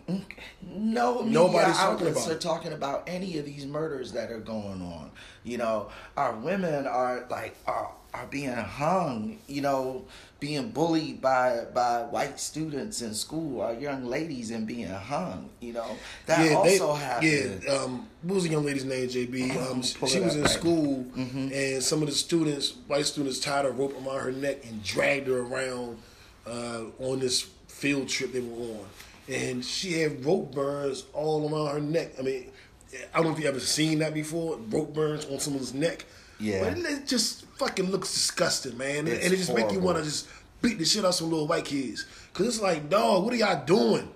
[0.62, 2.40] no media Nobody's talking about are it.
[2.40, 5.10] talking about any of these murders that are going on.
[5.44, 9.38] You know, our women are like are are being hung.
[9.46, 10.04] You know,
[10.40, 13.60] being bullied by by white students in school.
[13.62, 15.50] Our young ladies and being hung.
[15.60, 15.96] You know,
[16.26, 17.62] that they- also happened.
[17.64, 19.54] Yeah, um, what was the young lady's name, JB?
[19.70, 21.48] Um, she was in right school, Mm-hmm.
[21.52, 25.28] and some of the students, white students, tied a rope around her neck and dragged
[25.28, 25.98] her around
[26.46, 28.86] uh, on this field trip they were on.
[29.28, 32.12] And she had rope burns all around her neck.
[32.18, 32.50] I mean,
[33.12, 34.56] I don't know if you ever seen that before.
[34.68, 36.04] Rope burns on someone's neck.
[36.38, 36.64] Yeah.
[36.64, 39.06] but it, it just fucking looks disgusting, man.
[39.06, 40.28] It's and it just make you want to just
[40.62, 42.06] beat the shit out of some little white kids.
[42.32, 44.08] Cause it's like, dog, what are y'all doing?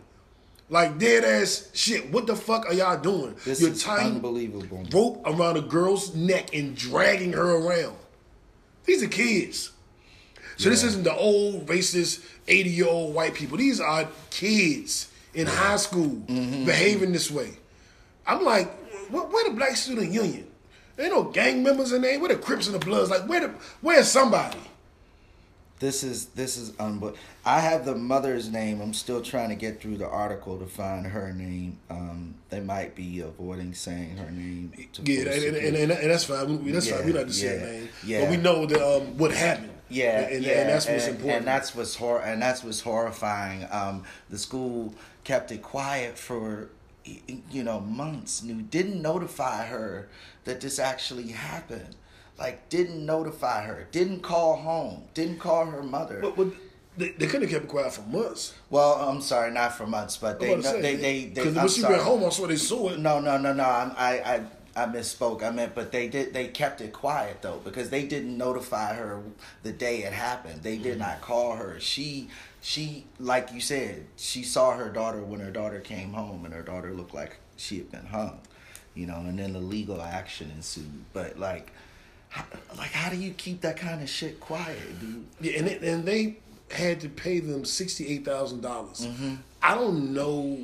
[0.71, 2.11] Like dead ass shit.
[2.11, 3.35] What the fuck are y'all doing?
[3.45, 4.85] This You're is tying unbelievable.
[4.93, 7.97] rope around a girl's neck and dragging her around.
[8.85, 9.73] These are kids.
[10.59, 13.57] So this isn't the old racist eighty year old white people.
[13.59, 16.65] These are kids in high school Mm-hmm.
[16.65, 17.51] behaving this way.
[18.27, 18.71] I'm like,
[19.09, 20.47] wh- where the Black Student Union?
[20.97, 22.19] There ain't no gang members in there.
[22.19, 23.09] Where the Crips and the Bloods?
[23.11, 24.59] Like where the where's somebody?
[25.81, 27.17] This is this is unbelievable.
[27.45, 28.81] I have the mother's name.
[28.81, 31.79] I'm still trying to get through the article to find her name.
[31.89, 34.73] Um, they might be avoiding saying her name.
[35.05, 36.65] Yeah, and, and, and, and that's fine.
[36.65, 37.07] We, that's Yeah, fine.
[37.07, 38.21] We don't have to say yeah, her name, yeah.
[38.23, 39.71] but we know that um, what happened.
[39.89, 41.39] Yeah, and, yeah, and that's what's and, important.
[41.39, 43.67] and that's what's hor- and that's what's horrifying.
[43.71, 46.69] Um, the school kept it quiet for
[47.05, 48.43] you know months.
[48.43, 50.09] Knew didn't notify her
[50.45, 51.97] that this actually happened.
[52.39, 53.89] Like didn't notify her.
[53.91, 55.05] Didn't call home.
[55.15, 56.21] Didn't call her mother.
[56.21, 56.49] But, but
[56.99, 58.55] they, they could have kept it quiet for months.
[58.71, 61.25] well, I'm sorry, not for months, but they they say, they they.
[61.27, 61.95] because when she sorry.
[61.95, 62.99] went home, I saw they saw it.
[62.99, 63.65] No, no, no, no.
[63.65, 64.45] I'm, I, I,
[64.79, 65.43] I misspoke.
[65.43, 66.33] I meant, but they did.
[66.33, 69.23] They kept it quiet though because they didn't notify her
[69.63, 70.63] the day it happened.
[70.63, 71.81] They did not call her.
[71.81, 72.29] She,
[72.61, 76.63] she, like you said, she saw her daughter when her daughter came home, and her
[76.63, 78.39] daughter looked like she had been hung.
[78.95, 81.05] You know, and then the legal action ensued.
[81.13, 81.73] But like,
[82.29, 82.45] how,
[82.77, 85.27] like, how do you keep that kind of shit quiet, dude?
[85.41, 86.39] Yeah, and it, and they
[86.71, 89.07] had to pay them sixty eight thousand dollars.
[89.07, 89.35] Mm-hmm.
[89.63, 90.59] I don't know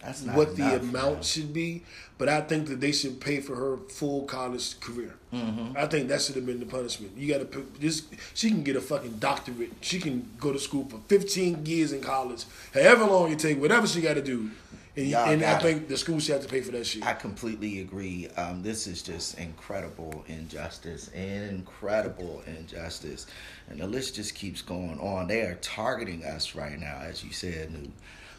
[0.00, 1.22] That's not what the amount man.
[1.22, 1.82] should be,
[2.16, 5.14] but I think that they should pay for her full college career.
[5.32, 5.76] Mm-hmm.
[5.76, 7.12] I think that should have been the punishment.
[7.16, 8.04] You got to this.
[8.34, 9.72] She can get a fucking doctorate.
[9.80, 13.86] She can go to school for fifteen years in college, however long it take, whatever
[13.86, 14.50] she got to do.
[14.96, 17.04] And, and I think the school should have to pay for that shit.
[17.04, 18.28] I completely agree.
[18.36, 23.26] Um, this is just incredible injustice, incredible injustice,
[23.68, 25.26] and the list just keeps going on.
[25.26, 27.90] They are targeting us right now, as you said, New.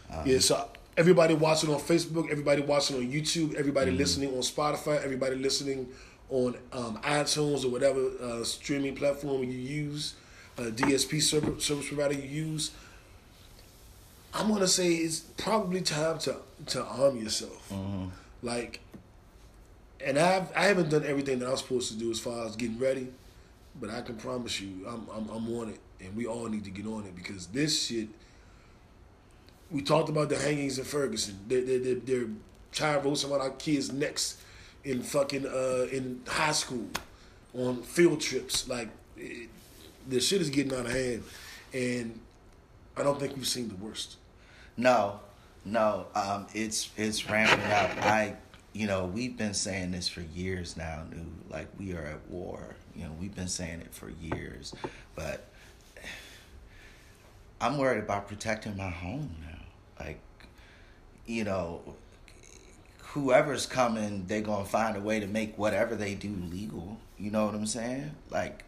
[0.10, 3.98] Um, Yeah, so everybody watching on Facebook, everybody watching on YouTube, everybody Mm-hmm.
[4.00, 5.88] listening on Spotify, everybody listening
[6.30, 10.16] on um, iTunes or whatever uh, streaming platform you use,
[10.58, 12.72] uh, DSP server, service provider you use.
[14.34, 18.06] I'm gonna say it's probably time to to arm yourself, Mm-hmm.
[18.44, 18.80] like.
[20.06, 22.78] And I've I haven't done everything that I'm supposed to do as far as getting
[22.78, 23.08] ready,
[23.80, 25.80] but I can promise you I'm I'm, I'm on it.
[26.04, 28.08] and we all need to get on it because this shit.
[29.72, 31.40] We talked about the hangings in Ferguson.
[31.48, 32.28] They're, they're, they're
[32.72, 34.38] trying to roll some of our kids' necks
[34.84, 36.88] in fucking uh, in high school
[37.54, 38.68] on field trips.
[38.70, 38.90] Like
[40.08, 41.24] the shit is getting out of hand,
[41.74, 42.20] and
[42.96, 44.18] I don't think we've seen the worst.
[44.78, 45.20] No,
[45.64, 47.92] no, um, it's it's ramping up.
[48.06, 48.36] I,
[48.74, 51.04] you know, we've been saying this for years now.
[51.10, 52.76] New, like we are at war.
[52.96, 54.74] You know, we've been saying it for years,
[55.16, 55.48] but
[57.62, 59.36] I'm worried about protecting my home.
[60.00, 60.20] Like,
[61.26, 61.96] you know,
[63.16, 66.98] whoever's coming, they're gonna find a way to make whatever they do legal.
[67.18, 68.12] You know what I'm saying?
[68.30, 68.66] Like,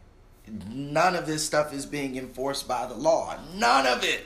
[0.69, 3.37] none of this stuff is being enforced by the law.
[3.55, 4.25] None of it.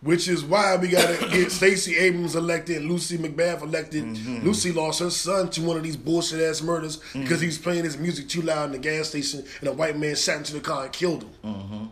[0.00, 4.04] Which is why we gotta get Stacey Abrams elected Lucy McBath elected.
[4.04, 4.44] Mm-hmm.
[4.46, 7.84] Lucy lost her son to one of these bullshit ass murders because he was playing
[7.84, 10.60] his music too loud in the gas station and a white man sat into the
[10.60, 11.30] car and killed him.
[11.44, 11.84] Mm-hmm.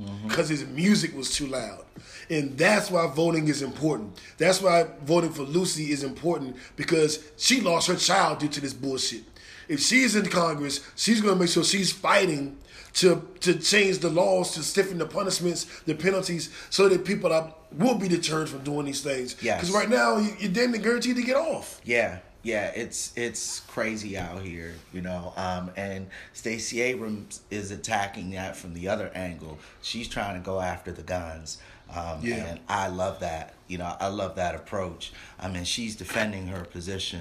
[0.00, 0.28] Mm-hmm.
[0.28, 1.84] Because his music was too loud.
[2.30, 4.20] And that's why voting is important.
[4.38, 8.72] That's why voting for Lucy is important because she lost her child due to this
[8.72, 9.24] bullshit.
[9.68, 12.56] If she's in Congress, she's gonna make sure she's fighting
[12.94, 17.54] to to change the laws, to stiffen the punishments, the penalties, so that people are,
[17.72, 19.36] will be deterred from doing these things.
[19.42, 19.60] Yes.
[19.60, 21.80] Because right now you, you're damn guaranteed to get off.
[21.84, 25.32] Yeah, yeah, it's it's crazy out here, you know.
[25.36, 29.58] Um, and Stacey Abrams is attacking that from the other angle.
[29.82, 31.58] She's trying to go after the guns.
[31.94, 32.36] Um, Yeah.
[32.36, 33.54] And I love that.
[33.66, 35.12] You know, I love that approach.
[35.38, 37.20] I mean, she's defending her position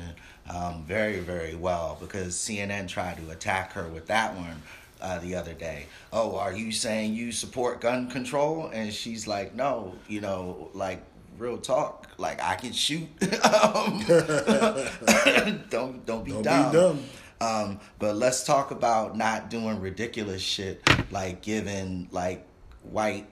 [0.49, 4.61] um, very, very well because CNN tried to attack her with that one
[5.01, 5.87] uh, the other day.
[6.11, 8.69] Oh, are you saying you support gun control?
[8.73, 11.03] And she's like, no, you know, like
[11.39, 12.07] real talk.
[12.17, 13.07] Like I can shoot.
[13.43, 14.03] um,
[15.69, 16.71] don't don't be Don't be dumb.
[16.71, 17.03] dumb.
[17.41, 22.45] Um, but let's talk about not doing ridiculous shit like giving like
[22.83, 23.27] white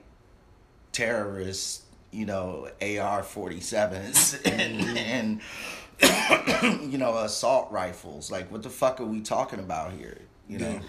[0.93, 4.97] terrorists, you know, AR 47s and,
[6.01, 8.31] and you know, assault rifles.
[8.31, 10.17] Like, what the fuck are we talking about here?
[10.47, 10.69] You know?
[10.69, 10.79] Yeah.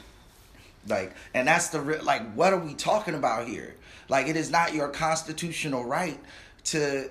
[0.86, 3.74] Like, and that's the, like, what are we talking about here?
[4.08, 6.18] Like, it is not your constitutional right
[6.64, 7.08] to,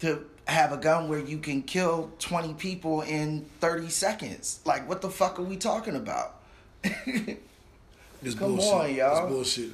[0.00, 4.60] to have a gun where you can kill 20 people in 30 seconds.
[4.64, 6.40] Like, what the fuck are we talking about?
[8.22, 8.72] This Come bullshit.
[8.72, 9.26] on, y'all.
[9.28, 9.70] This bullshit.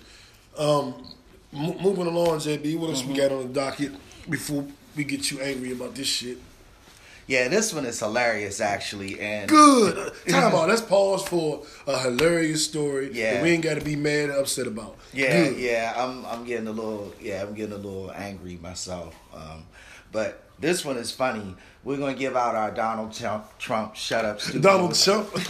[0.58, 1.06] Um,
[1.52, 2.76] mo- moving along, JB.
[2.78, 3.12] What else Mm-hmm.
[3.12, 3.92] we got on the docket
[4.28, 6.38] before we get you angry about this shit?
[7.26, 9.18] Yeah, this one is hilarious, actually.
[9.20, 10.12] And Good.
[10.28, 10.68] Time out.
[10.68, 13.34] Let's pause for a hilarious story Yeah.
[13.34, 14.96] that we ain't got to be mad or upset about.
[15.12, 15.58] Yeah, Good.
[15.58, 19.14] yeah, I'm I'm getting a little yeah, I'm getting a little angry myself.
[19.34, 19.64] Um,
[20.10, 21.54] but this one is funny.
[21.84, 24.62] We're gonna give out our Donald Trump Trump shut up stupid.
[24.62, 25.32] Donald Trump.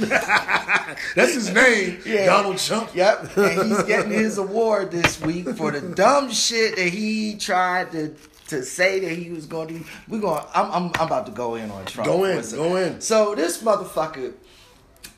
[1.14, 2.00] That's his name.
[2.06, 2.26] Yeah.
[2.26, 2.94] Donald Trump.
[2.94, 7.92] Yep, and he's getting his award this week for the dumb shit that he tried
[7.92, 8.14] to
[8.48, 9.74] to say that he was going to.
[9.74, 9.84] do.
[10.08, 10.42] We're going.
[10.54, 12.06] I'm I'm I'm about to go in on Trump.
[12.06, 12.58] Go in, Listen.
[12.58, 13.00] go in.
[13.00, 14.32] So this motherfucker.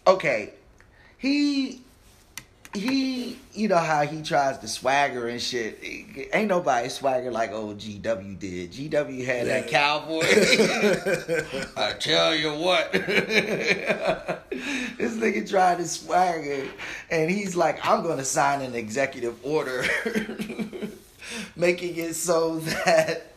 [0.07, 0.53] Okay,
[1.19, 1.81] he
[2.75, 5.79] he, you know how he tries to swagger and shit.
[6.33, 8.73] Ain't nobody swagger like old GW did.
[8.73, 10.25] GW had that cowboy.
[11.81, 13.07] I tell you what, this
[15.17, 16.67] nigga tried to swagger,
[17.11, 19.85] and he's like, "I'm gonna sign an executive order,
[21.57, 23.33] making it so that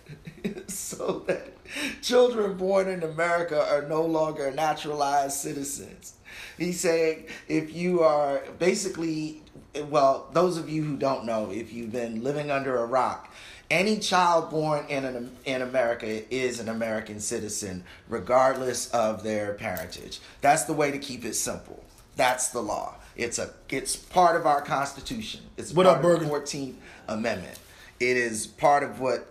[0.68, 1.54] so that
[2.02, 6.14] children born in America are no longer naturalized citizens."
[6.58, 9.44] He's saying if you are basically,
[9.90, 13.32] well, those of you who don't know, if you've been living under a rock,
[13.70, 20.20] any child born in an, in America is an American citizen, regardless of their parentage.
[20.42, 21.84] That's the way to keep it simple.
[22.16, 22.96] That's the law.
[23.16, 25.42] It's a it's part of our Constitution.
[25.58, 27.60] It's What part up, of the Fourteenth Amendment.
[28.00, 29.28] It is part of what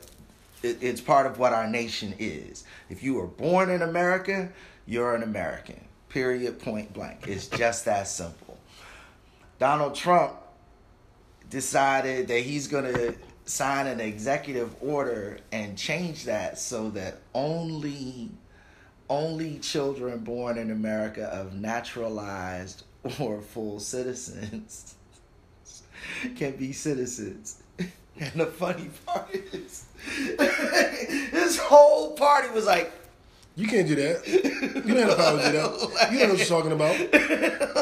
[0.63, 2.65] it, it's part of what our nation is.
[2.91, 4.51] If you were born in America,
[4.87, 5.81] you're an American.
[6.09, 6.59] Period.
[6.61, 7.27] Point blank.
[7.27, 8.59] It's just that simple.
[9.59, 10.35] Donald Trump
[11.51, 18.31] decided that he's going to sign an executive order and change that so that only
[19.09, 22.83] only children born in America of naturalized
[23.21, 24.97] or full citizens
[26.37, 27.62] can be citizens.
[28.21, 29.85] And the funny part is,
[30.39, 32.91] this whole party was like,
[33.57, 34.27] You can't do that.
[34.27, 36.12] You don't have the power to do that.
[36.12, 36.99] You don't know what you're talking about.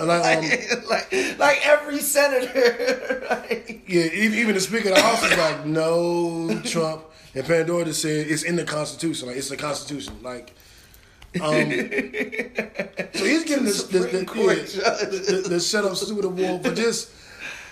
[0.07, 3.45] Like, um, like, like every senator.
[3.87, 7.05] yeah, even, even the Speaker of the House is like, no, Trump.
[7.35, 9.29] And Pandora just said it's in the Constitution.
[9.29, 10.17] Like, it's the Constitution.
[10.23, 10.53] Like,
[11.41, 11.71] um,
[13.13, 17.11] so he's getting this, the, the, the, the, the shut up stupid award for just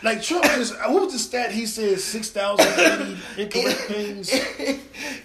[0.02, 1.52] like Trump just uh, what was the stat?
[1.52, 4.32] He said six thousand eighty incorrect things.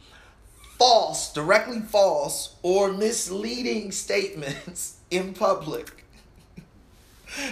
[0.79, 6.05] false directly false or misleading statements in public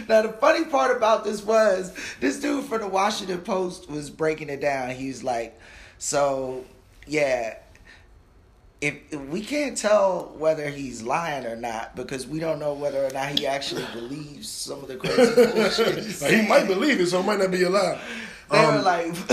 [0.08, 4.48] now the funny part about this was this dude from the washington post was breaking
[4.48, 5.58] it down he's like
[5.98, 6.64] so
[7.06, 7.54] yeah
[8.80, 13.04] if, if we can't tell whether he's lying or not because we don't know whether
[13.04, 17.06] or not he actually believes some of the crazy bullshit Like, he might believe it,
[17.08, 18.00] so it might not be a lie.
[18.50, 19.28] They were Um, like,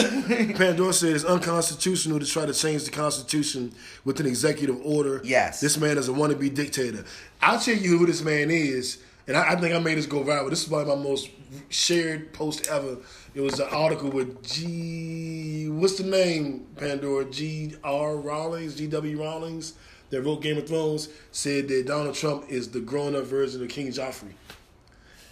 [0.57, 5.21] Pandora said it's unconstitutional to try to change the Constitution with an executive order.
[5.23, 5.61] Yes.
[5.61, 7.05] This man is a wannabe dictator.
[7.41, 10.21] I'll tell you who this man is, and I, I think I made this go
[10.23, 10.49] viral.
[10.49, 11.29] This is probably my most
[11.69, 12.97] shared post ever.
[13.35, 15.67] It was an article with G.
[15.67, 17.25] What's the name, Pandora?
[17.25, 17.75] G.
[17.83, 18.15] R.
[18.15, 18.87] Rawlings, G.
[18.87, 19.21] W.
[19.21, 19.73] Rawlings,
[20.09, 23.67] that wrote Game of Thrones, said that Donald Trump is the grown up version of
[23.67, 24.31] King Joffrey.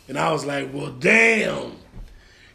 [0.09, 1.77] And I was like, well, damn.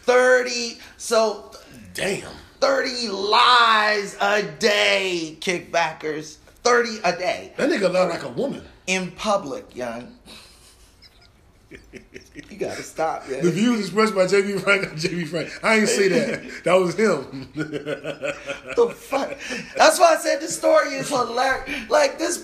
[0.02, 0.78] 30.
[0.96, 1.50] So
[1.94, 2.30] damn.
[2.60, 6.38] 30 lies a day, kickbackers.
[6.62, 7.52] 30 a day.
[7.56, 8.62] That nigga loud like a woman.
[8.86, 10.16] In public, young.
[12.50, 15.50] You gotta stop, The views expressed by JB Frank JB Frank.
[15.62, 16.42] I ain't say that.
[16.64, 17.48] That was him.
[17.54, 19.38] the fuck?
[19.76, 21.88] That's why I said the story is hilarious.
[21.88, 22.38] Like this,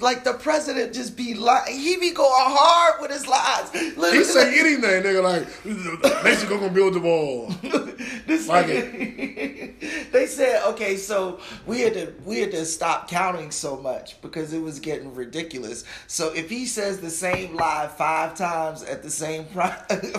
[0.00, 1.78] like the president just be lying.
[1.78, 3.72] He be going hard with his lies.
[3.96, 5.22] Literally, he say anything, nigga.
[5.22, 7.52] Like Mexico gonna build the wall.
[8.26, 13.50] This Fuck nigga- they said, okay, so we had to we had to stop counting
[13.50, 15.84] so much because it was getting ridiculous.
[16.06, 19.46] So if he says the same lie five times at the same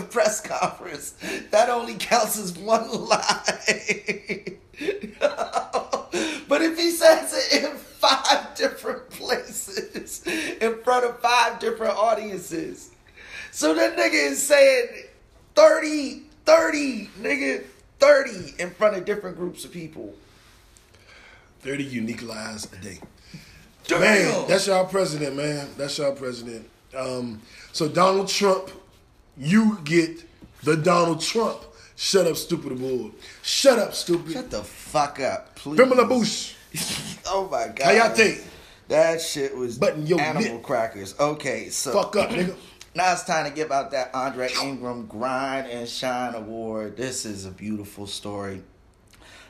[0.10, 1.16] press conference,
[1.52, 4.58] that only counts as one lie.
[6.48, 12.92] but if he says it in five different places, in front of five different audiences,
[13.52, 14.88] so that nigga is saying
[15.56, 17.64] 30, 30, nigga,
[18.00, 20.14] 30 in front of different groups of people.
[21.62, 23.00] 30 unique lies a day.
[23.86, 24.02] Damn.
[24.02, 25.68] Man, that's y'all president, man.
[25.78, 26.68] That's y'all president.
[26.98, 28.72] Um, so Donald Trump,
[29.38, 30.24] you get
[30.64, 31.60] the Donald Trump.
[32.04, 33.12] Shut up, stupid award.
[33.44, 34.34] Shut up, stupid.
[34.34, 35.80] Shut the fuck up, please.
[35.80, 36.56] Pamela Bush.
[37.28, 37.82] oh my god.
[37.84, 38.42] How y'all think?
[38.88, 40.64] That shit was Button your animal lip.
[40.64, 41.14] crackers.
[41.20, 42.56] Okay, so Fuck up, nigga.
[42.96, 46.98] Now it's time to give out that Andre Ingram Grind and Shine Award.
[46.98, 48.64] This is a beautiful story.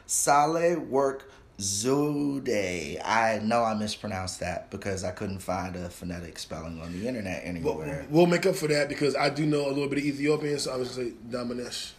[0.05, 3.01] Sahle Work Zewde.
[3.03, 7.43] I know I mispronounced that because I couldn't find a phonetic spelling on the internet
[7.45, 8.05] anywhere.
[8.09, 10.73] we'll make up for that because I do know a little bit of Ethiopian, so
[10.73, 11.93] I was gonna say Damanesh.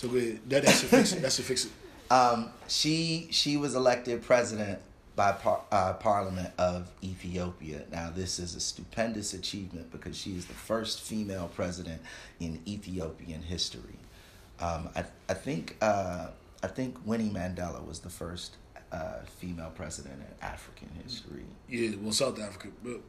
[0.00, 0.40] So go ahead.
[0.48, 1.20] That, that should fix it.
[1.20, 1.72] That should fix it.
[2.12, 4.80] Um, she she was elected president
[5.14, 7.84] by par- uh, Parliament of Ethiopia.
[7.92, 12.02] Now this is a stupendous achievement because she is the first female president
[12.40, 14.00] in Ethiopian history.
[14.58, 16.30] Um, I I think uh,
[16.64, 18.56] I think Winnie Mandela was the first
[18.90, 21.44] uh, female president in African history.
[21.68, 22.70] Yeah, well, South Africa.
[22.82, 23.02] But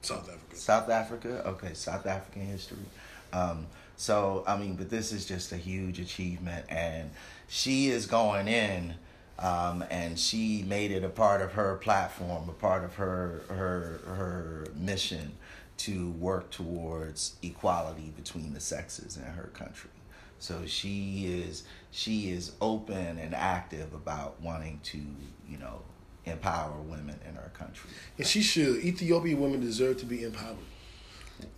[0.00, 0.56] South Africa.
[0.56, 2.86] South Africa, okay, South African history.
[3.34, 3.66] Um,
[4.02, 7.12] so I mean, but this is just a huge achievement, and
[7.46, 8.94] she is going in,
[9.38, 14.00] um, and she made it a part of her platform, a part of her her
[14.04, 15.30] her mission
[15.76, 19.90] to work towards equality between the sexes in her country.
[20.40, 24.98] So she is she is open and active about wanting to
[25.48, 25.80] you know
[26.24, 27.90] empower women in her country.
[28.18, 28.78] And she should.
[28.78, 30.56] Ethiopian women deserve to be empowered.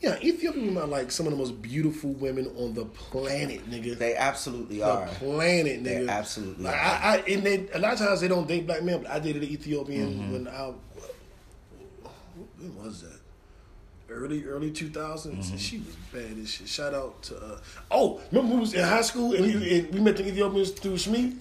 [0.00, 3.96] Yeah, Ethiopian women are like some of the most beautiful women on the planet, nigga.
[3.98, 5.06] They absolutely the are.
[5.06, 6.08] The planet, They nigga.
[6.08, 6.78] absolutely Like, are.
[6.78, 9.18] I, I, and they, a lot of times they don't date black men, but I
[9.18, 10.32] dated an Ethiopian Mm-hmm.
[10.32, 10.72] when I,
[12.58, 13.20] when was that?
[14.10, 14.92] Early, early 2000s.
[14.92, 15.56] Mm-hmm.
[15.56, 16.68] She was bad as shit.
[16.68, 17.58] Shout out to, uh,
[17.90, 20.94] oh, remember we was in high school and we, and we met the Ethiopians through
[20.94, 21.36] Shmi?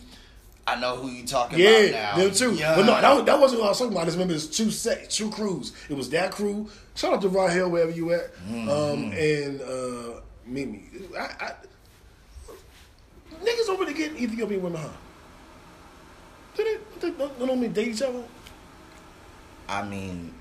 [0.66, 2.24] I know who you talking Yeah, about now.
[2.24, 2.54] them too.
[2.56, 2.76] Yeah.
[2.76, 4.04] But no, that, that wasn't what I was talking about.
[4.04, 5.74] I just remember it's two set, two crews.
[5.90, 6.70] It was that crew.
[6.96, 8.70] Shout out to Rahel, wherever you at, Mm-hmm.
[8.70, 10.84] um, and uh, Mimi.
[11.20, 11.52] I, I,
[13.44, 14.88] niggas don't really get Ethiopian women, huh?
[16.56, 16.78] Do they?
[17.10, 18.24] they don't, they don't mean date each other?
[19.68, 20.34] I mean,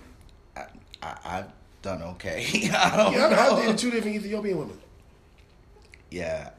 [0.57, 0.67] I,
[1.03, 1.47] I, I've
[1.81, 2.45] done okay.
[2.75, 3.57] I don't Yeah, know.
[3.57, 4.79] I dated two different Ethiopian women.
[6.11, 6.51] Yeah,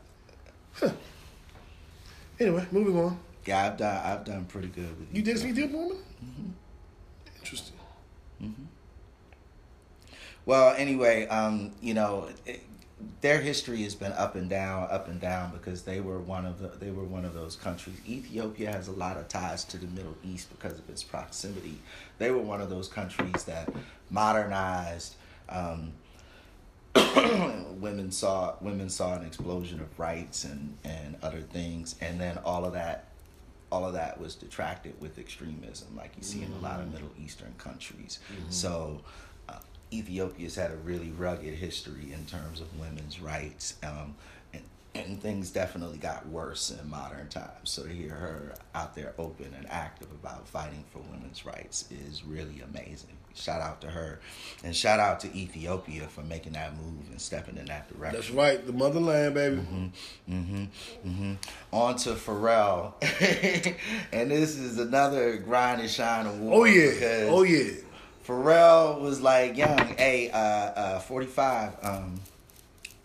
[2.39, 3.17] Anyway, moving on.
[3.45, 4.05] Yeah, I've done.
[4.05, 5.97] I've done pretty good with You dated some Ethiopian woman?
[7.39, 7.77] Interesting.
[8.41, 8.63] Mm-hmm.
[10.45, 12.63] Well, anyway, um, you know, it,
[13.21, 16.59] their history has been up and down, up and down because they were one of
[16.59, 17.97] the they were one of those countries.
[18.07, 21.79] Ethiopia has a lot of ties to the Middle East because of its proximity.
[22.17, 23.69] They were one of those countries that
[24.09, 25.15] modernized.
[25.49, 25.93] Um,
[27.79, 32.65] women saw women saw an explosion of rights and and other things, and then all
[32.65, 33.05] of that
[33.73, 37.09] all of that was detracted with extremism, like you see in a lot of Middle
[37.19, 38.19] Eastern countries.
[38.49, 39.01] So,
[39.49, 39.57] uh,
[39.91, 44.13] Ethiopia's had a really rugged history in terms of women's rights, um,
[44.53, 44.61] and,
[44.95, 47.51] and things definitely got worse in modern times.
[47.63, 52.23] So to hear her out there open and active about fighting for women's rights is
[52.23, 53.17] really amazing.
[53.35, 54.19] Shout out to her,
[54.63, 58.19] and shout out to Ethiopia for making that move and stepping in that direction.
[58.19, 59.55] That's right, the motherland, baby.
[59.55, 59.85] Mm-hmm.
[60.31, 60.63] Mm-hmm.
[61.09, 61.33] mm-hmm.
[61.71, 62.93] On to Pharrell.
[64.11, 66.53] and this is another grind and shine award.
[66.53, 67.71] Oh yeah, oh yeah.
[68.27, 72.19] Pharrell was like, young, hey, uh, uh, 45, um,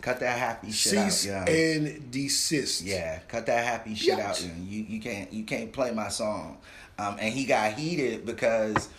[0.01, 1.57] cut that happy shit Cease out, young.
[1.57, 2.81] and desist.
[2.83, 4.43] Yeah, cut that happy shit Yes.
[4.45, 4.49] out.
[4.65, 6.57] You you can't you can't play my song.
[6.97, 8.89] Um, and he got heated because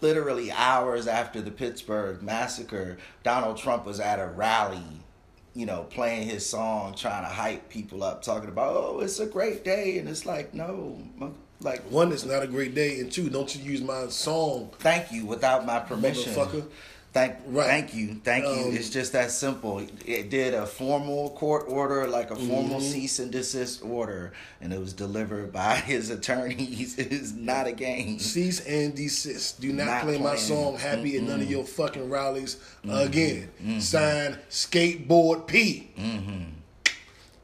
[0.00, 4.82] literally hours after the Pittsburgh massacre, Donald Trump was at a rally,
[5.54, 9.26] you know, playing his song, trying to hype people up, talking about, oh, it's a
[9.26, 11.00] great day, and it's like, no,
[11.60, 14.70] like, One, it's not a great day, and two, don't you use my song.
[14.78, 16.34] thank you without my permission.
[16.34, 16.66] Motherfucker.
[17.16, 17.66] Thank, Right.
[17.66, 18.66] thank you, thank you.
[18.66, 19.80] Um, It's just that simple.
[20.04, 22.92] It did a formal court order, like a formal Mm-hmm.
[22.92, 26.98] cease and desist order, and it was delivered by his attorneys.
[26.98, 28.18] It's not a game.
[28.18, 29.62] Cease and desist.
[29.62, 32.90] Do not, Not play my song "Happy" at none of your fucking rallies Mm-hmm.
[32.98, 33.80] again.
[33.80, 35.88] Signed, Skateboard P.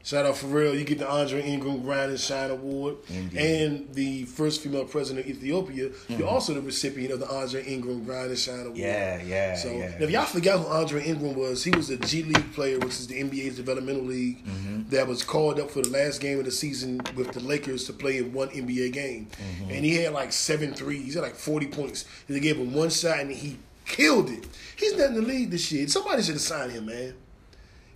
[0.05, 0.75] Shout out for real.
[0.75, 3.37] You get the Andre Ingram Grind and Shine Award, Indeed.
[3.39, 5.91] and the first female president of Ethiopia.
[6.09, 8.73] You're also the recipient of the Andre Ingram Grind and Shine Award.
[8.75, 8.79] Mm-hmm.
[8.81, 9.95] Yeah, yeah, So yeah.
[10.01, 13.07] if y'all forgot who Andre Ingram was, he was a G League player, which is
[13.07, 14.89] the NBA's developmental league, Mm-hmm.
[14.89, 17.93] that was called up for the last game of the season with the Lakers to
[17.93, 19.71] play in one NBA game, Mm-hmm.
[19.71, 22.03] and he had like seven threes, he had like forty points.
[22.27, 24.45] They gave him one shot and he killed it.
[24.75, 25.87] He's not in the league this year.
[25.87, 27.13] Somebody should have signed him, man.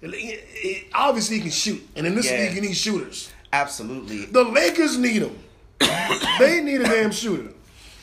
[0.01, 2.41] It- it- it- obviously, he can shoot, and in this Yeah.
[2.43, 3.29] league, you need shooters.
[3.51, 4.25] Absolutely.
[4.25, 5.37] The Lakers need him.
[6.39, 7.51] they need a damn shooter.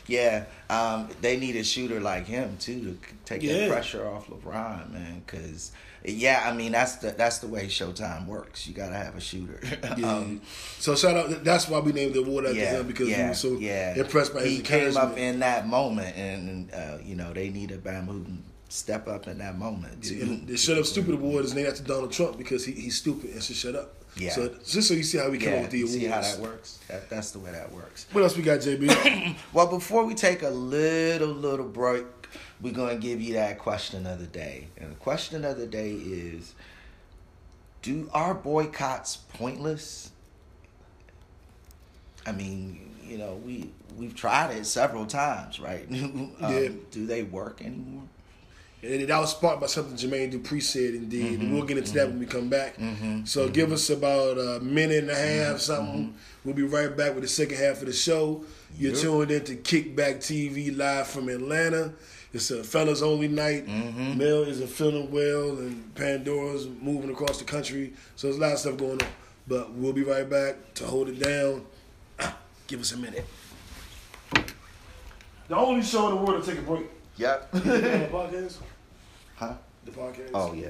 [0.07, 3.57] Yeah, um, they need a shooter like him too to take Yeah.
[3.59, 5.23] that pressure off LeBron, man.
[5.25, 5.71] Because
[6.03, 8.67] yeah, I mean that's the that's the way Showtime works.
[8.67, 9.59] You gotta have a shooter.
[9.97, 10.09] Yeah.
[10.17, 10.41] um,
[10.79, 11.43] so shout out.
[11.43, 13.95] That's why we named the award after yeah, him because yeah, we were so yeah.
[13.95, 17.71] impressed by his he came up in that moment, and uh, you know they need
[17.71, 20.19] a Bam can step up in that moment too.
[20.21, 23.31] And the Shut Up Stupid Award is named after Donald Trump because he, he's stupid
[23.31, 23.93] and should shut up.
[24.17, 24.31] Yeah.
[24.31, 25.99] So just so you see how we come up with the you awards.
[26.01, 26.79] see how that works.
[26.87, 28.05] That, that's the way that works.
[28.11, 29.35] What else we got, JB?
[29.53, 32.05] Well, before we take a little little break,
[32.61, 34.67] we're gonna give you that question of the day.
[34.77, 36.55] And the question of the day is:
[37.81, 40.11] Do our boycotts pointless?
[42.25, 45.87] I mean, you know, we we've tried it several times, right?
[45.91, 46.69] um, Yeah.
[46.91, 48.03] Do they work anymore?
[48.85, 51.25] And that was sparked by something Jermaine Dupri said and did.
[51.25, 51.41] Mm-hmm.
[51.41, 52.75] And we'll get into that when we come back.
[53.25, 55.51] So give us about a minute and a Mm-hmm.
[55.51, 56.13] half, something.
[56.43, 58.43] We'll be right back with the second half of the show.
[58.77, 59.01] You're Yep.
[59.01, 61.93] tuned in to Kickback TV live from Atlanta.
[62.33, 63.65] It's a fellas only night.
[63.65, 64.17] Mm-hmm.
[64.17, 67.93] Mel isn't feeling well, and Pandora's moving across the country.
[68.17, 69.07] So there's a lot of stuff going on.
[69.47, 71.65] But we'll be right back to hold it down.
[72.19, 73.25] Ah, give us a minute.
[75.47, 76.87] The only show in the world to take a break.
[77.17, 77.53] Yep.
[79.35, 79.53] huh?
[79.85, 80.31] The podcast.
[80.33, 80.69] Oh, yeah.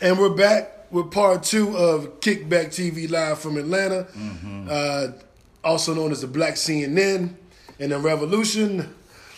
[0.00, 4.06] And we're back with part two of Kickback TV live from Atlanta,
[4.70, 5.08] uh,
[5.64, 7.34] also known as the Black CNN.
[7.80, 8.94] And the revolution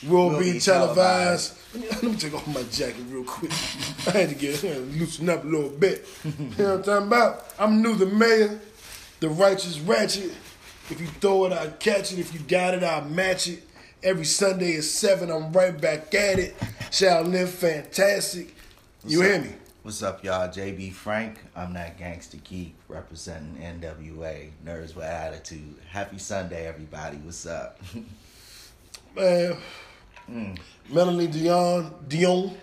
[0.06, 1.56] will, be, be televised.
[1.74, 3.52] Let me, let me take off my jacket real quick.
[4.06, 6.06] I had to get I had to loosen up a little bit.
[6.24, 7.54] you know what I'm talking about?
[7.58, 8.60] I'm new the mayor,
[9.20, 10.32] the righteous ratchet.
[10.90, 12.18] If you throw it, I catch it.
[12.18, 13.62] If you got it, I'll match it.
[14.02, 16.56] Every Sunday at 7, I'm right back at it.
[16.90, 18.54] Shall live fantastic.
[19.06, 19.52] You What's hear me?
[19.82, 20.48] What's up, y'all?
[20.48, 21.38] JB Frank.
[21.54, 25.74] I'm that gangster geek representing NWA, Nerds with Attitude.
[25.86, 27.18] Happy Sunday, everybody.
[27.18, 27.78] What's up?
[29.16, 29.56] Man,
[30.26, 30.54] hmm.
[30.88, 32.56] Melanie Dion, Dion,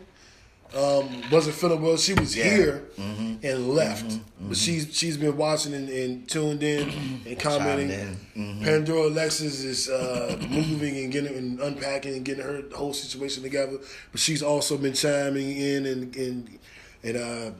[0.76, 1.98] um, wasn't feeling well.
[1.98, 2.44] She was Yeah.
[2.50, 3.46] here Mm-hmm.
[3.46, 6.90] and left, but she's she's been watching and, and tuned in
[7.26, 7.90] and commenting.
[7.92, 8.18] In.
[8.36, 8.64] Mhm.
[8.64, 13.78] Pandora Alexis is uh, moving and getting and unpacking and getting her whole situation together,
[14.12, 16.60] but she's also been chiming in and and
[17.04, 17.52] and uh,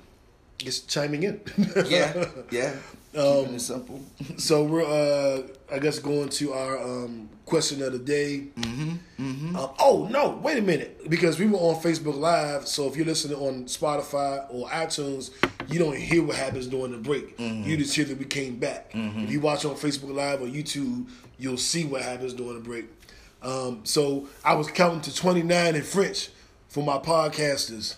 [0.58, 1.42] just chiming in.
[1.86, 2.74] Yeah, yeah.
[3.16, 4.02] Um, Keeping it simple.
[4.38, 8.48] So we're, uh, I guess, going to our um, question of the day.
[8.58, 9.56] Mm-hmm.
[9.56, 10.40] Um, oh no!
[10.44, 12.68] Wait a minute, because we were on Facebook Live.
[12.68, 15.32] So if you're listening on Spotify or iTunes,
[15.68, 17.38] you don't hear what happens during the break.
[17.38, 17.70] Mm-hmm.
[17.70, 18.92] You just hear that we came back.
[18.94, 22.86] If you watch on Facebook Live or YouTube, you'll see what happens during the break.
[23.42, 26.30] Um, so I was counting to 29 in French
[26.68, 27.96] for my podcasters.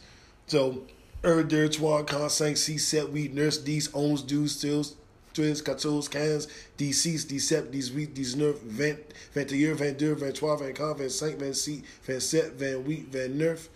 [0.48, 0.84] So,
[1.22, 4.96] Er, Der, Trois, Cinq, Six, Sept, Huit, Nurse, Dix, Onze, Douze, Treize,
[5.34, 6.48] Treize, Quatorze, Quinze,
[6.78, 9.00] Dix-Six, Dix-Sept, Dix-Huit, Dix-Neuf, Vingt,
[9.34, 13.70] Vingt-et-un, Vingt-deux, Vingt-trois, Vingt-quatre, Vingt-cinq, Vingt-six, Vingt-sept, Vingt-huit, Vingt-neuf.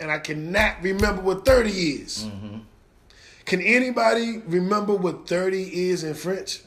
[0.00, 2.26] And I cannot remember what 30 is.
[3.44, 6.62] Can anybody remember what 30 is in French?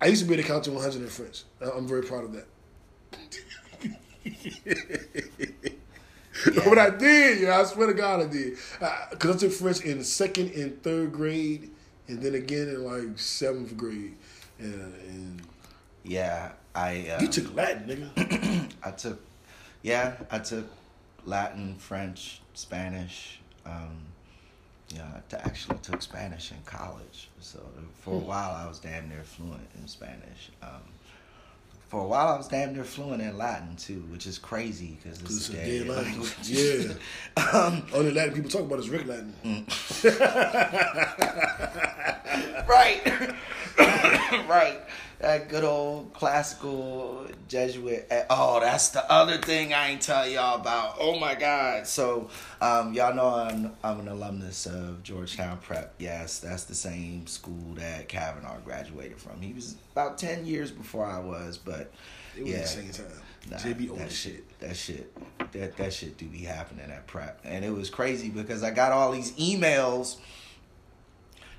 [0.00, 1.42] I used to be able to count to 100 in French.
[1.60, 2.46] I'm very proud of that.
[6.64, 8.56] But I did, you know, I swear to God I did.
[9.10, 11.70] Because I took French in second and third grade,
[12.08, 14.14] and then again in like seventh grade.
[14.58, 15.42] And, and
[16.04, 17.08] Yeah, I.
[17.08, 18.72] Uh, you took Latin, nigga.
[18.84, 19.20] I took,
[19.82, 20.66] yeah, I took
[21.24, 23.40] Latin, French, Spanish.
[23.66, 23.98] Um,
[24.94, 27.28] yeah, I actually took Spanish in college.
[27.40, 27.60] So
[28.00, 28.26] for a Hmm.
[28.26, 30.50] while, I was damn near fluent in Spanish.
[30.62, 30.82] Um,
[31.92, 35.20] for a while, I was damn near fluent in Latin too, which is crazy because
[35.20, 36.32] it's, a dead dead language.
[36.48, 36.96] language.
[37.36, 37.42] Yeah.
[37.52, 39.34] um, Only Latin people talk about is Rick Latin.
[42.66, 43.34] right,
[44.48, 44.80] right.
[45.22, 48.08] That good old classical Jesuit.
[48.10, 50.96] eh, Oh, that's the other thing I ain't tell y'all about.
[50.98, 51.86] Oh my God!
[51.86, 52.28] So,
[52.60, 55.94] um, y'all know I'm I'm an alumnus of Georgetown Prep.
[55.98, 59.40] Yes, that's the same school that Kavanaugh graduated from.
[59.40, 61.92] He was about ten years before I was, but
[62.36, 62.60] It was yeah.
[62.62, 63.06] the same time.
[63.48, 64.58] Nah, JB old that shit, shit.
[64.58, 68.64] that shit, that that shit do be happening at prep, and it was crazy because
[68.64, 70.16] I got all these emails.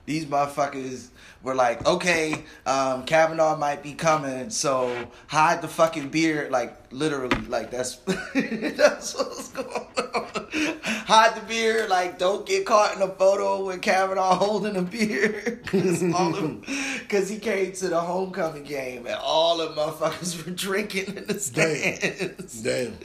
[0.06, 1.08] These motherfuckers
[1.44, 7.38] were like, "Okay, um, Kavanaugh might be coming, so hide the fucking beard." Like literally,
[7.48, 7.96] like that's
[8.36, 10.80] that's what's going on.
[10.84, 15.64] Hide the beard, like don't get caught in a photo with Kavanaugh holding a beard,
[15.64, 21.40] because he came to the homecoming game and all the motherfuckers were drinking in the
[21.40, 22.62] stands.
[22.62, 22.98] Damn.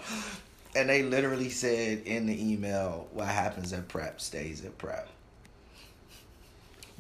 [0.76, 5.08] and they literally said in the email, "What happens at prep stays at prep."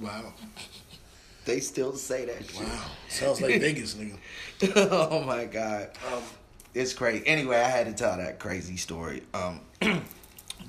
[0.01, 0.33] Wow.
[1.45, 2.61] They still say that shit.
[2.61, 2.85] Wow.
[3.09, 4.17] Sounds like Vegas, nigga.
[4.91, 6.21] oh my god, Um,
[6.73, 7.25] it's crazy.
[7.27, 9.23] Anyway, I had to tell that crazy story.
[9.33, 9.61] Um,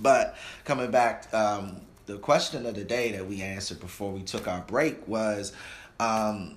[0.00, 4.48] but coming back, um, the question of the day that we answered before we took
[4.48, 5.52] our break was.
[6.00, 6.56] Um,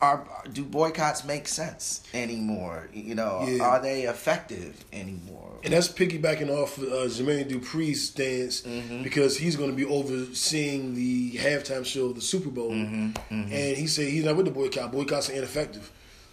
[0.00, 2.88] are do boycotts make sense anymore?
[2.92, 3.64] You know, Yeah.
[3.64, 5.54] are they effective anymore?
[5.64, 9.02] And that's piggybacking off uh, Jermaine Dupri's stance Mm-hmm.
[9.02, 12.70] because he's going to be overseeing the halftime show of the Super Bowl.
[12.70, 13.12] Mm-hmm.
[13.30, 14.92] And he said he's not with the boycott.
[14.92, 15.90] Boycotts are ineffective.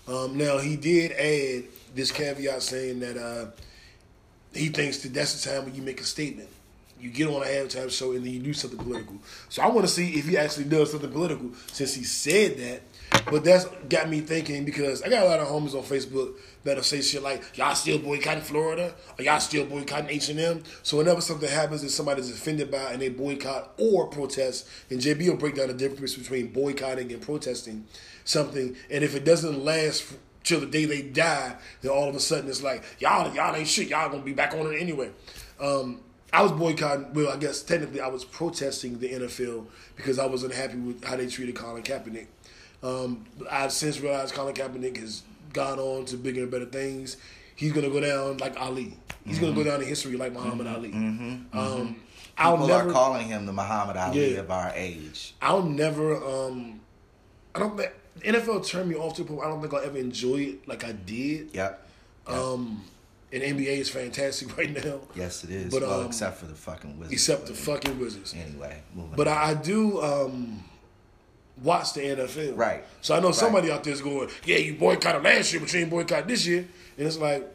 [0.08, 1.64] Um, now, he did add
[1.96, 3.46] this caveat saying that uh,
[4.54, 6.50] he thinks that that's the time when you make a statement.
[7.00, 9.18] You get on a halftime show and then you do something political.
[9.50, 12.82] So I want to see if he actually does something political since he said that.
[13.30, 16.84] But that's got me thinking because I got a lot of homies on Facebook that'll
[16.84, 18.94] say shit like, "Y'all still boycotting Florida?
[19.18, 22.92] Or y'all still boycotting H and M?" So whenever something happens that somebody's offended by
[22.92, 27.22] and they boycott or protest, and JB will break down the difference between boycotting and
[27.22, 27.86] protesting
[28.24, 32.20] something, and if it doesn't last till the day they die, then all of a
[32.20, 33.88] sudden it's like, "Y'all, y'all ain't shit.
[33.88, 35.10] Y'all gonna be back on it anyway."
[35.60, 36.02] Um,
[36.34, 37.14] I was boycotting.
[37.14, 41.16] Well, I guess technically I was protesting the NFL because I wasn't happy with how
[41.16, 42.26] they treated Colin Kaepernick.
[42.84, 45.24] Um, I've since realized Colin Kaepernick has
[45.54, 47.18] gone on to bigger and better things.
[47.56, 48.98] He's gonna go down like Ali.
[49.26, 50.92] He's gonna go down in history like Muhammad Ali.
[50.92, 51.96] Um,
[52.38, 54.40] I'll People never, are calling him the Muhammad Ali Yeah.
[54.40, 55.34] of our age.
[55.42, 56.16] I'll never.
[56.24, 56.82] Um,
[57.56, 59.42] I don't think NFL turned me off to.
[59.42, 61.50] I don't think I'll ever enjoy it like I did.
[61.54, 61.88] Yep.
[62.28, 62.84] Um,
[63.32, 65.72] and NBA is fantastic right now, Yes, it is.
[65.74, 67.14] But, well, um, except for the fucking Wizards.
[67.14, 68.34] except the fucking Wizards.
[68.34, 69.38] Anyway, moving But on.
[69.38, 70.64] I, I do um,
[71.62, 72.58] watch the NFL.
[72.58, 72.84] Right.
[73.02, 73.36] So I know Right.
[73.36, 76.46] somebody out there is going, yeah, you boycotted last year, but you ain't boycott this
[76.46, 76.68] year.
[76.98, 77.48] And it's like,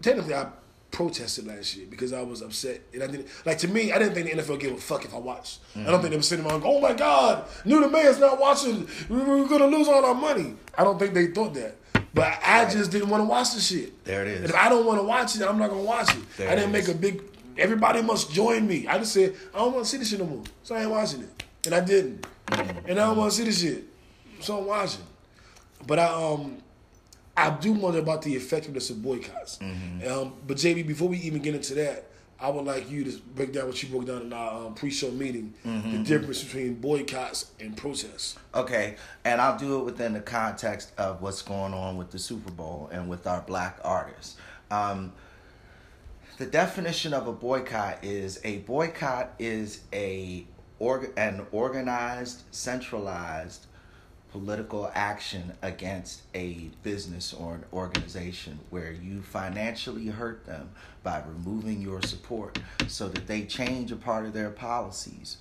[0.00, 0.46] technically, I
[0.90, 2.80] protested last year because I was upset.
[2.92, 5.14] And I didn't, like, to me, I didn't think the NFL gave a fuck if
[5.14, 5.60] I watched.
[5.74, 6.00] I don't mm-hmm.
[6.00, 8.86] think they were sitting around going, oh my God, New the Mayor's not watching.
[9.08, 10.54] We- We're going to lose all our money.
[10.76, 11.76] I don't think they thought that.
[12.14, 14.04] But I just didn't want to watch the shit.
[14.04, 14.40] There it is.
[14.40, 16.22] And if I don't want to watch it, I'm not gonna watch it.
[16.36, 17.22] There I didn't it make a big.
[17.56, 18.86] Everybody must join me.
[18.86, 20.90] I just said I don't want to see this shit no more, so I ain't
[20.90, 22.26] watching it, and I didn't.
[22.86, 23.84] And I don't want to see this shit,
[24.40, 25.02] so I'm watching.
[25.86, 26.58] But I um.
[27.34, 29.56] I do wonder about the effectiveness of boycotts.
[29.56, 30.06] Mm-hmm.
[30.06, 32.04] Um, but JB, before we even get into that,
[32.38, 35.10] I would like you to break down what you broke down in our um, pre-show
[35.12, 35.92] meeting, Mm-hmm.
[35.92, 38.36] the difference between boycotts and protests.
[38.54, 42.50] Okay, and I'll do it within the context of what's going on with the Super
[42.50, 44.36] Bowl and with our black artists.
[44.70, 45.14] Um,
[46.36, 50.44] the definition of a boycott is a boycott is a
[50.82, 53.66] org- an organized, centralized
[54.32, 60.70] political action against a business or an organization where you financially hurt them
[61.04, 62.58] by removing your support
[62.88, 65.36] so that they change a part of their policies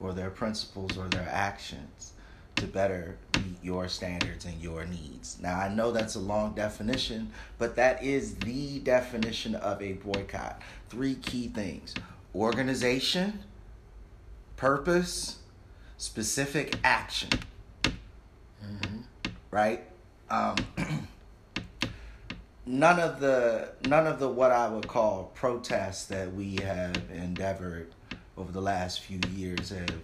[0.00, 2.12] or their principles or their actions
[2.54, 5.36] to better meet your standards and your needs.
[5.42, 10.62] Now, I know that's a long definition, but that is the definition of a boycott.
[10.88, 11.94] Three key things
[12.34, 13.40] organization,
[14.58, 15.38] purpose,
[15.96, 17.30] specific action.
[19.50, 19.84] Right?
[20.28, 20.56] Um,
[22.66, 27.94] none of the none of the what I would call protests that we have endeavored
[28.36, 30.02] over the last few years have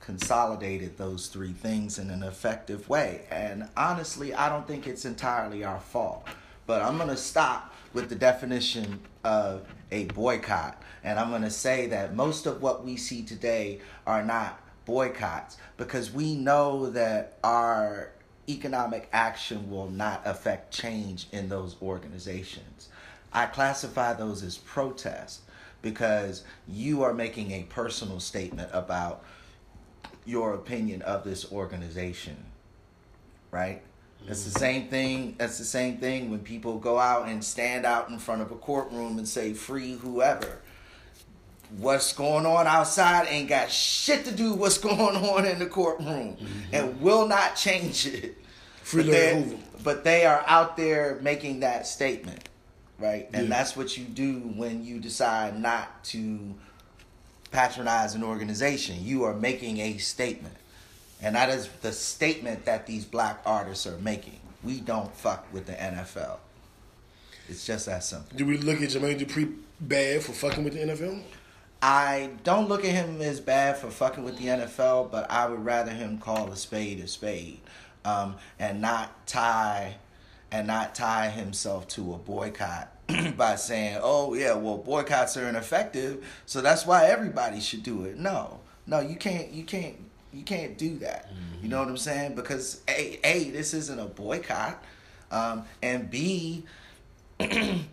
[0.00, 3.26] consolidated those three things in an effective way.
[3.30, 6.26] And honestly, I don't think it's entirely our fault.
[6.66, 10.82] But I'm going to stop with the definition of a boycott.
[11.04, 15.56] And I'm going to say that most of what we see today are not boycotts
[15.76, 18.10] because we know that our
[18.48, 22.88] economic action will not affect change in those organizations.
[23.32, 25.40] I classify those as protests
[25.80, 29.22] because you are making a personal statement about
[30.24, 32.36] your opinion of this organization.
[33.50, 33.82] Right?
[34.26, 35.34] It's the same thing.
[35.38, 38.56] That's the same thing when people go out and stand out in front of a
[38.56, 40.58] courtroom and say free whoever.
[41.76, 45.66] What's going on outside ain't got shit to do with what's going on in the
[45.66, 46.46] courtroom mm-hmm.
[46.74, 48.36] and will not change it.
[48.82, 52.48] Free But they- But they are out there making that statement,
[52.98, 53.28] right?
[53.34, 53.56] And Yeah.
[53.56, 56.54] that's what you do when you decide not to
[57.50, 58.96] patronize an organization.
[59.04, 60.56] You are making a statement.
[61.24, 64.40] And that is the statement that these black artists are making.
[64.62, 66.36] We don't fuck with the NFL.
[67.48, 68.36] It's just that simple.
[68.36, 71.22] Do we look at Jermaine Dupri bad for fucking with the NFL?
[71.80, 75.64] I don't look at him as bad for fucking with the NFL, but I would
[75.64, 77.60] rather him call a spade a spade,
[78.04, 79.96] um, and not tie,
[80.52, 82.90] and not tie himself to a boycott
[83.36, 88.18] by saying, "Oh yeah, well boycotts are ineffective, so that's why everybody should do it."
[88.18, 89.96] No, no, you can't, you can't,
[90.34, 91.30] you can't do that.
[91.62, 92.34] You know what I'm saying?
[92.34, 94.82] Because a, a this isn't a boycott,
[95.30, 96.64] um, and b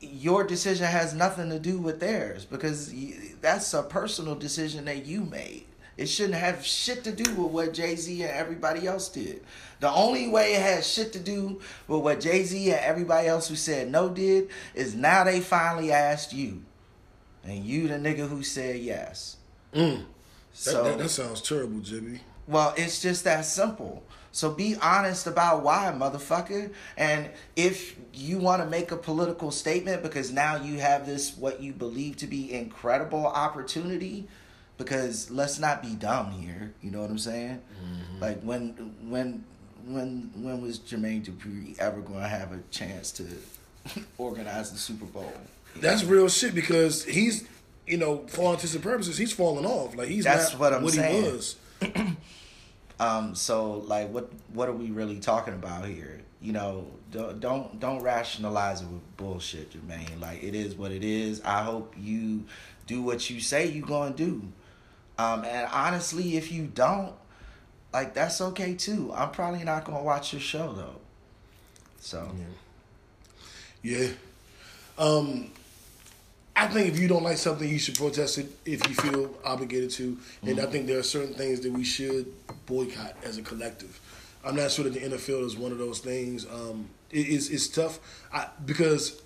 [0.00, 2.92] your decision has nothing to do with theirs because
[3.40, 5.64] that's a personal decision that you made.
[5.96, 9.44] It shouldn't have shit to do with what Jay Z and everybody else did.
[9.80, 13.48] The only way it has shit to do with what Jay Z and everybody else
[13.48, 16.62] who said no did is now they finally asked you,
[17.44, 19.36] and you the nigga who said yes.
[19.72, 20.04] Mm.
[20.54, 22.20] That, So that, that sounds terrible, Jimmy.
[22.46, 24.02] well, it's just that simple.
[24.32, 26.72] So be honest about why, motherfucker.
[26.96, 31.60] And if you want to make a political statement because now you have this what
[31.60, 34.26] you believe to be incredible opportunity,
[34.76, 36.72] because let's not be dumb here.
[36.82, 37.62] You know what I'm saying?
[37.80, 38.20] Mm-hmm.
[38.20, 39.44] Like when when
[39.86, 43.26] when when was Jermaine Dupri ever going to have a chance to
[44.18, 45.32] organize the Super Bowl?
[45.76, 47.46] That's real shit because he's,
[47.86, 49.94] you know, for all intents and purposes, he's falling off.
[49.96, 51.24] Like he's That's not what I'm what saying.
[51.24, 51.56] he was.
[53.00, 56.20] Um, so like, what what are we really talking about here?
[56.40, 60.20] You know, don't don't don't rationalize it with bullshit, Jermaine.
[60.20, 61.40] Like it is what it is.
[61.42, 62.44] I hope you
[62.86, 64.42] do what you say you gonna do.
[65.18, 67.12] Um, and honestly, if you don't,
[67.92, 69.12] like that's okay too.
[69.12, 71.00] I'm probably not gonna watch your show though.
[71.98, 72.30] So
[73.82, 74.08] Yeah.
[74.98, 75.50] Um,
[76.56, 79.90] I think if you don't like something, you should protest it if you feel obligated
[79.92, 80.16] to.
[80.42, 80.72] And I mm-hmm.
[80.72, 82.32] think there are certain things that we should
[82.66, 84.00] boycott as a collective.
[84.44, 86.46] I'm not sure that the NFL is one of those things.
[86.46, 87.98] Um, it, it's, it's tough
[88.32, 89.20] I, because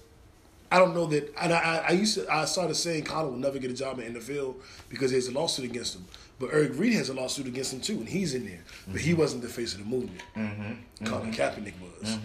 [0.73, 1.35] I don't know that.
[1.41, 3.99] And I, I- I used to, I started saying Colin will never get a job
[3.99, 4.55] in the NFL
[4.89, 6.07] because there's a lawsuit against him.
[6.39, 8.63] But Eric Reid has a lawsuit against him too, and he's in there.
[8.87, 9.21] But he mm-hmm.
[9.21, 10.21] wasn't the face of the movement.
[10.37, 11.05] Mm-hmm.
[11.05, 12.17] Colin Kaepernick was.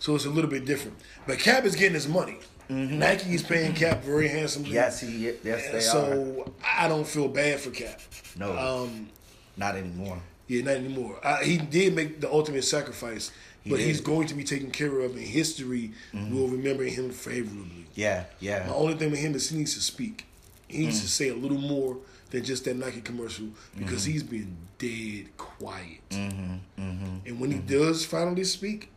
[0.00, 0.98] So it's a little bit different.
[1.26, 2.38] But Cap is getting his money.
[2.70, 4.70] Nike is paying Cap very handsomely.
[4.70, 5.80] yes, he yes they are.
[5.80, 8.00] so I don't feel bad for Cap.
[8.38, 8.56] No.
[8.56, 9.08] Um,
[9.56, 10.20] Not anymore.
[10.46, 11.18] Yeah, not anymore.
[11.24, 13.30] I, he did make the ultimate sacrifice,
[13.62, 13.86] He but did.
[13.86, 16.34] he's going to be taken care of, and history Mm-hmm.
[16.34, 17.86] will remember him favorably.
[17.94, 18.66] Yeah, yeah.
[18.66, 20.26] The only thing with him is he needs to speak.
[20.66, 21.08] He needs to Mm.
[21.10, 21.98] say a little more
[22.30, 23.46] than just that Nike commercial
[23.76, 24.12] because Mm-hmm.
[24.12, 26.00] he's been dead quiet.
[26.10, 28.90] Mm-hmm, And when he does finally speak,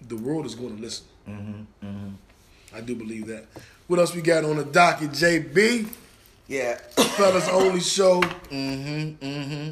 [0.00, 1.06] the world is going to listen.
[2.74, 3.46] I do believe that.
[3.86, 5.88] What else we got on the docket, JB?
[6.46, 6.76] Yeah.
[6.76, 8.20] Fellas only show.
[8.20, 9.70] mm-hmm, mm-hmm.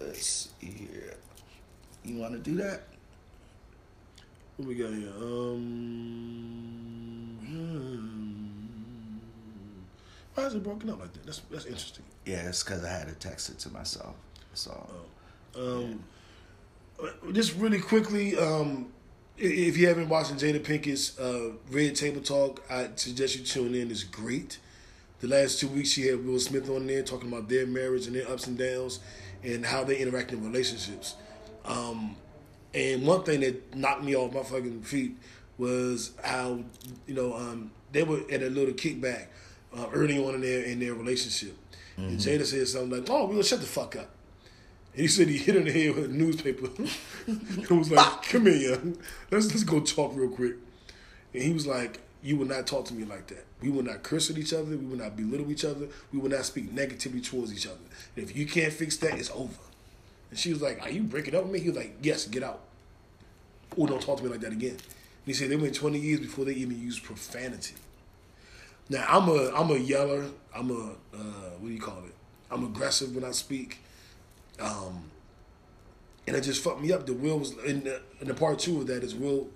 [0.00, 1.14] Let's see here.
[2.04, 2.82] You want to do that?
[4.56, 5.12] What we got here?
[5.16, 5.60] Um,
[7.46, 9.18] hmm.
[10.34, 11.24] why is it broken up like that?
[11.24, 12.04] That's that's interesting.
[12.26, 14.14] Yeah, it's because I had to text it to myself.
[14.54, 14.86] So,
[15.56, 16.02] Um,
[17.02, 18.92] uh, Just really quickly, um,
[19.40, 23.90] if you haven't watched Jada Pinkett's uh, Red Table Talk, I suggest you tune in.
[23.90, 24.58] It's great.
[25.20, 28.14] The last two weeks, she had Will Smith on there talking about their marriage and
[28.14, 29.00] their ups and downs
[29.42, 31.14] and how they interact in relationships.
[31.64, 32.16] Um,
[32.74, 35.16] and one thing that knocked me off my fucking feet
[35.58, 36.60] was how
[37.06, 39.26] you know um, they were at a little kickback
[39.76, 41.56] uh, early on in their in their relationship,
[41.96, 44.08] and Jada said something like, "Oh, we'll shut the fuck up."
[44.92, 46.68] And he said he hit her in the head with a newspaper.
[47.26, 48.96] it was like, "Come here, young.
[49.30, 50.56] let's let's go talk real quick."
[51.32, 53.44] And he was like, "You will not talk to me like that.
[53.62, 54.64] We will not curse at each other.
[54.64, 55.86] We will not belittle each other.
[56.12, 57.76] We will not speak negatively towards each other.
[58.16, 59.62] And if you can't fix that, it's over."
[60.30, 62.42] And she was like, "Are you breaking up with me?" He was like, "Yes, get
[62.42, 62.60] out,
[63.76, 66.20] or don't talk to me like that again." And he said they went twenty years
[66.20, 67.74] before they even used profanity.
[68.88, 70.26] Now I'm a I'm a yeller.
[70.52, 72.14] I'm a uh, what do you call it?
[72.50, 73.78] I'm aggressive when I speak.
[74.60, 75.04] Um,
[76.26, 77.06] and it just fucked me up.
[77.06, 79.48] The Will was in the, in the part two of that is Will,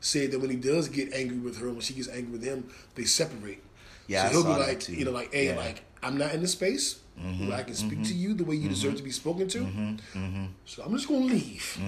[0.00, 2.68] said that when he does get angry with her, when she gets angry with him,
[2.94, 3.62] they separate.
[4.06, 5.50] Yeah, so he'll be like, you know, like, hey, Yeah.
[5.52, 8.56] Mm-hmm, like I'm not in the space where I can speak to you the way
[8.56, 9.58] you deserve to be spoken to.
[9.60, 11.78] mm-hmm, So I'm just gonna leave.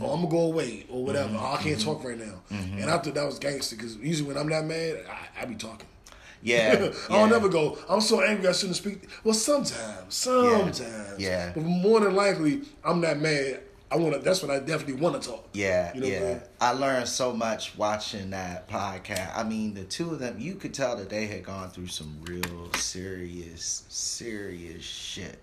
[0.00, 1.28] Or I'm gonna go away, or whatever.
[1.28, 2.40] Mm-hmm, Oh, I can't talk right now.
[2.50, 5.54] And I thought that was gangster because usually when I'm that mad, I, I be
[5.56, 5.86] talking.
[6.42, 6.72] Yeah.
[6.74, 7.26] I don't yeah.
[7.26, 7.78] never go.
[7.88, 9.08] I'm so angry I shouldn't speak.
[9.24, 11.18] Well, sometimes, sometimes.
[11.18, 11.52] Yeah.
[11.54, 13.60] But more than likely, I'm not mad.
[13.90, 14.20] I want to.
[14.20, 15.48] That's when I definitely want to talk.
[15.54, 16.28] Yeah, You know what I yeah.
[16.34, 16.42] mean?
[16.60, 19.32] I learned so much watching that podcast.
[19.34, 22.18] I mean, the two of them, you could tell that they had gone through some
[22.24, 25.42] real serious, serious shit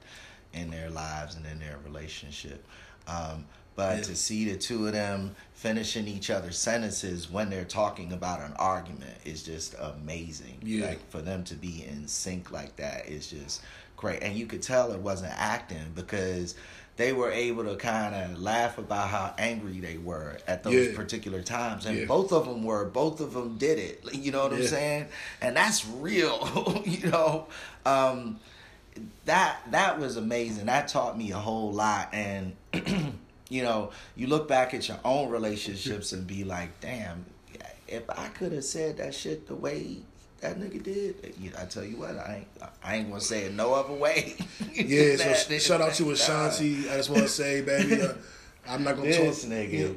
[0.54, 2.64] in their lives and in their relationship.
[3.08, 3.46] Um,
[3.76, 4.04] but Yeah.
[4.04, 8.54] to see the two of them finishing each other's sentences when they're talking about an
[8.58, 10.58] argument is just amazing.
[10.64, 10.88] Yeah.
[10.88, 13.62] Like for them to be in sync like that is just
[13.98, 14.22] great.
[14.22, 16.56] And you could tell it wasn't acting because
[16.98, 20.96] they were able to kind of laugh about how angry they were at those Yeah.
[20.96, 21.86] particular times.
[21.86, 22.06] And Yeah.
[22.06, 24.04] both of them were, both of them did it.
[24.14, 25.08] You know what I'm saying?
[25.42, 27.48] And that's real, you know.
[27.86, 28.40] Um,
[29.26, 30.68] that that was amazing.
[30.68, 32.14] That taught me a whole lot.
[32.14, 32.56] And
[33.50, 37.26] you know, you look back at your own relationships and be like, damn,
[37.88, 39.98] if I could have said that shit the way
[40.42, 43.54] that nigga did, you I tell you what, I ain't I ain't gonna say it
[43.54, 44.36] no other way.
[44.74, 45.16] Yeah.
[45.18, 46.90] That so shout out to Ashanti.
[46.90, 48.14] I just want to say, baby, uh,
[48.68, 49.52] I'm not gonna This talk.
[49.52, 49.72] nigga.
[49.72, 49.96] you know,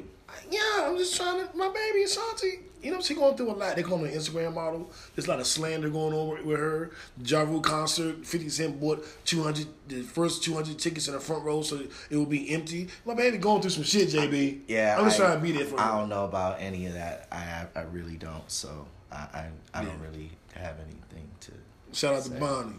[0.51, 1.57] yeah, I'm just trying to.
[1.57, 2.59] My baby Ashanti.
[2.81, 3.75] You know, she going through a lot.
[3.75, 4.89] They call her an Instagram model.
[5.15, 6.91] There's a lot of slander going on with, her.
[7.25, 11.61] Ja Rule concert, 50 Cent bought 200, the first 200 tickets in the front row,
[11.61, 12.87] so it will be empty.
[13.05, 14.61] My baby going through some shit, JB.
[14.67, 15.91] Yeah, I'm just I- trying to be there for I her.
[15.99, 17.27] don't know about any of that.
[17.31, 18.49] I I really don't.
[18.49, 21.51] So I I, I don't really have anything to.
[21.91, 22.75] Shout out to Bonnie,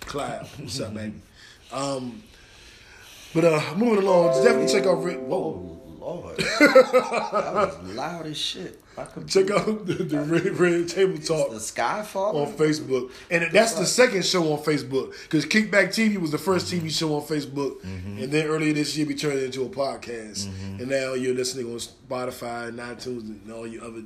[0.00, 0.46] Cloud.
[0.58, 1.14] What's up, baby?
[1.72, 2.22] Um,
[3.34, 5.18] but uh, moving along, definitely check out Rick.
[5.20, 5.76] Whoa.
[6.02, 8.80] Oh Lord, that was loud as shit.
[9.26, 11.56] Check out the, the Red, Red Table Talk the
[12.14, 16.80] on Facebook, and that's the second show on Facebook because Kickback TV was the 1st
[16.80, 20.46] TV show on Facebook, and then earlier this year we turned it into a podcast,
[20.80, 24.02] and now you're listening on Spotify and iTunes and all your other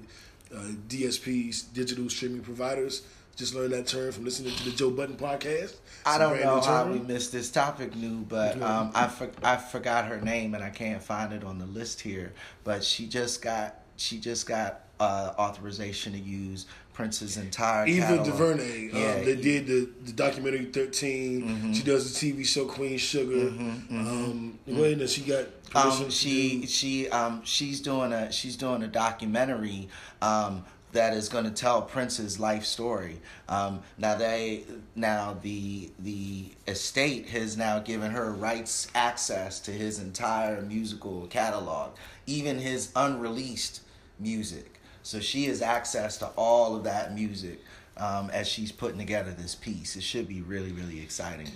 [0.55, 3.03] uh, DSPs, digital streaming providers.
[3.37, 5.75] Just learned that term from listening to the Joe Budden podcast.
[6.07, 10.05] I don't know how we missed this topic, new, but um, I for, I forgot
[10.05, 12.33] her name and I can't find it on the list here.
[12.63, 18.27] But she just got she just got uh, authorization to use Prince's entire Ava catalog.
[18.27, 21.75] DuVernay, um, Yeah, they he- did the, the documentary 13.
[21.75, 23.49] She does the TV show Queen Sugar.
[23.49, 28.83] Um, When does she got Um, she do- she um she's doing a she's doing
[28.83, 29.89] a documentary
[30.23, 33.21] um that is going to tell Prince's life story.
[33.49, 34.63] Um, now they
[34.95, 41.97] now the the estate has now given her rights access to his entire musical catalog,
[42.29, 43.81] even his unreleased
[44.21, 44.74] music.
[45.05, 47.61] So she has access to all of that music
[47.99, 49.97] um, as she's putting together this piece.
[49.97, 51.49] It should be really really exciting.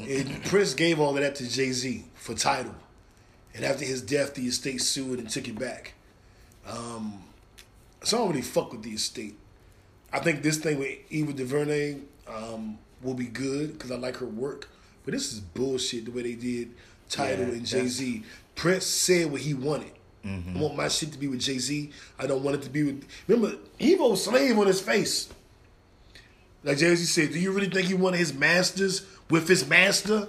[0.00, 2.74] And Prince gave all of that to Jay Z for Tidal.
[3.54, 5.94] And after his death, the estate sued and took it back.
[6.66, 7.22] Um,
[8.02, 9.36] so I don't really fuck with the estate.
[10.12, 14.26] I think this thing with Ava DuVernay um, will be good because I like her
[14.26, 14.68] work.
[15.04, 16.70] But this is bullshit the way they did
[17.08, 18.24] Tidal Yeah, and Jay Z.
[18.54, 19.92] Prince said what he wanted.
[20.24, 21.90] I want my shit to be with Jay Z.
[22.18, 23.06] I don't want it to be with.
[23.28, 25.28] Remember, he wrote slave on his face.
[26.62, 30.28] Like Jay Z said, do you really think he wanted his masters with his master?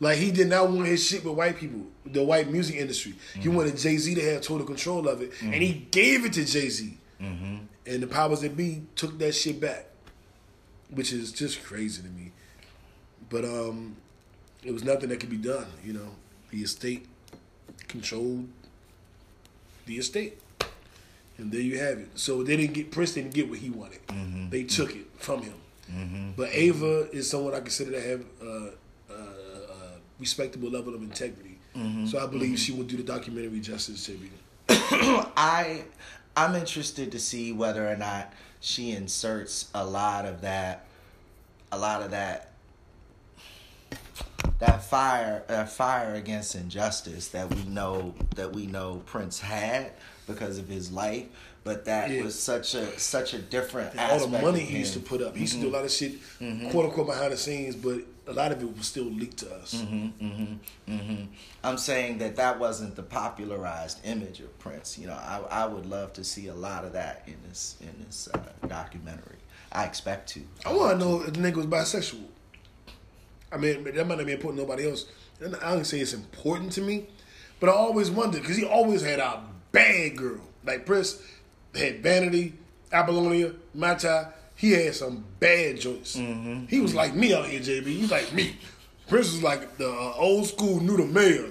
[0.00, 3.14] Like he did not want his shit with white people, the white music industry.
[3.34, 3.54] He mm-hmm.
[3.54, 5.90] wanted Jay Z to have total control of it, and he mm-hmm.
[5.90, 6.98] gave it to Jay Z.
[7.86, 9.86] And the powers that be took that shit back,
[10.90, 12.32] which is just crazy to me.
[13.30, 13.96] But um,
[14.62, 15.66] it was nothing that could be done.
[15.84, 16.08] You know,
[16.50, 17.06] the estate
[17.88, 18.48] controlled
[19.86, 20.38] the estate,
[21.38, 22.08] and there you have it.
[22.14, 24.00] So they didn't get Prince didn't get what he wanted.
[24.50, 25.54] They took it from him.
[26.36, 28.46] But Ava is someone I consider to have uh,
[29.10, 31.58] uh, a respectable level of integrity.
[32.06, 34.28] So I believe she will do the documentary justice, JB.
[35.36, 35.84] I
[36.36, 40.86] I'm interested to see whether or not she inserts a lot of that
[41.72, 42.50] a lot of that
[44.58, 49.92] that fire that fire against injustice that we know that we know Prince had
[50.26, 51.26] because of his life
[51.64, 52.22] but that Yeah.
[52.22, 55.34] was such a such a different And all the money he used to put up.
[55.34, 55.76] He used to do a mm-hmm.
[55.76, 56.70] lot of shit, mm-hmm.
[56.70, 59.74] quote unquote, behind the scenes, but a lot of it was still leaked to us.
[59.74, 61.24] Mm-hmm.
[61.64, 64.98] I'm saying that that wasn't the popularized image of Prince.
[64.98, 68.04] You know, I, I would love to see a lot of that in this in
[68.04, 69.38] this uh, documentary.
[69.72, 70.42] I expect to.
[70.64, 72.26] I want to know if the nigga was bisexual.
[73.54, 75.06] I mean, that might not be important to nobody else.
[75.40, 77.06] And I don't say it's important to me,
[77.60, 79.42] but I always wondered because he always had a
[79.72, 80.40] bad girl.
[80.64, 81.22] Like Prince
[81.74, 82.54] had Vanity,
[82.92, 84.32] Apollonia, Mayte.
[84.56, 86.16] He had some bad joints.
[86.16, 86.66] Mm-hmm.
[86.66, 87.86] He was like me out here, JB.
[87.86, 88.56] He was like me.
[89.08, 91.50] Prince was like the uh, old school knew the mayor.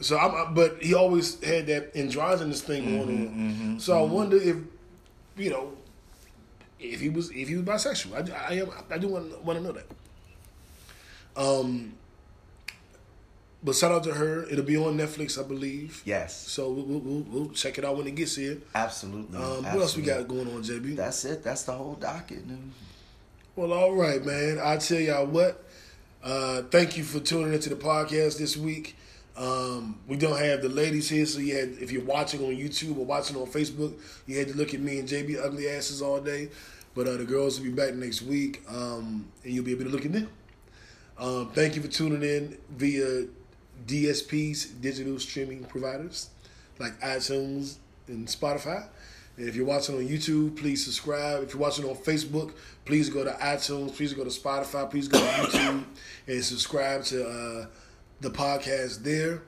[0.00, 3.08] So I'm, but he always had that androgynous thing going on.
[3.08, 4.56] Mm-hmm, mm-hmm, so I wonder if,
[5.36, 5.72] you know,
[6.80, 8.30] if he was if he was bisexual.
[8.30, 9.86] I, I I do want want to know that.
[11.36, 11.94] Um,
[13.64, 14.44] but shout out to her.
[14.50, 16.02] It'll be on Netflix, I believe.
[16.04, 18.58] Yes, So we'll, we'll, we'll, check it out when it gets here.
[18.74, 19.38] absolutely.
[19.38, 20.96] Um, what else we got going on, JB?
[20.96, 21.44] That's it.
[21.44, 22.46] That's the whole docket.
[22.48, 22.58] Dude.
[23.54, 24.58] Well, all right, man.
[24.62, 25.64] I tell y'all what.
[26.24, 28.96] Uh, thank you for tuning into the podcast this week.
[29.36, 32.98] Um, we don't have the ladies here, so you had if you're watching on YouTube
[32.98, 33.94] or watching on Facebook,
[34.26, 36.48] you had to look at me and JB ugly asses all day.
[36.94, 39.90] But uh, the girls will be back next week, um, and you'll be able to
[39.90, 40.28] look at them.
[41.18, 43.26] Um, thank you for tuning in via
[43.86, 46.30] DSPs, digital streaming providers
[46.78, 47.76] like iTunes
[48.08, 48.86] and Spotify.
[49.36, 51.42] And if you're watching on YouTube, please subscribe.
[51.42, 52.52] If you're watching on Facebook,
[52.84, 55.84] please go to iTunes, please go to Spotify, please go to YouTube
[56.26, 57.66] and subscribe to uh,
[58.20, 59.42] the podcast there.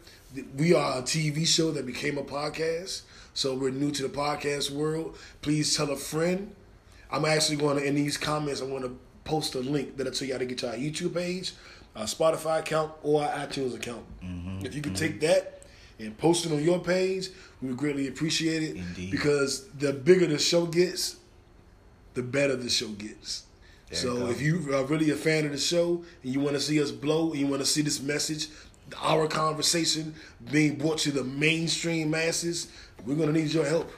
[0.57, 3.03] We are a TV show that became a podcast,
[3.35, 5.17] so we're new to the podcast world.
[5.43, 6.55] Please tell a friend.
[7.11, 10.29] I'm actually going to, in these comments, I'm going to post a link that'll tell
[10.29, 11.53] you how to get to our YouTube page,
[11.97, 14.05] our Spotify account, or our iTunes account.
[14.23, 14.67] Mm-hmm.
[14.67, 15.05] If you could mm-hmm.
[15.05, 15.63] take that
[15.99, 17.29] and post it on your page,
[17.63, 18.77] we would greatly appreciate it.
[18.77, 19.11] Indeed.
[19.11, 21.17] Because the bigger the show gets,
[22.15, 23.45] the better the show gets.
[23.91, 26.61] There so if you are really a fan of the show and you want to
[26.61, 28.49] see us blow and you want to see this message,
[29.03, 30.15] our conversation
[30.51, 32.69] being brought to the mainstream masses,
[33.05, 33.91] we're going to need your help.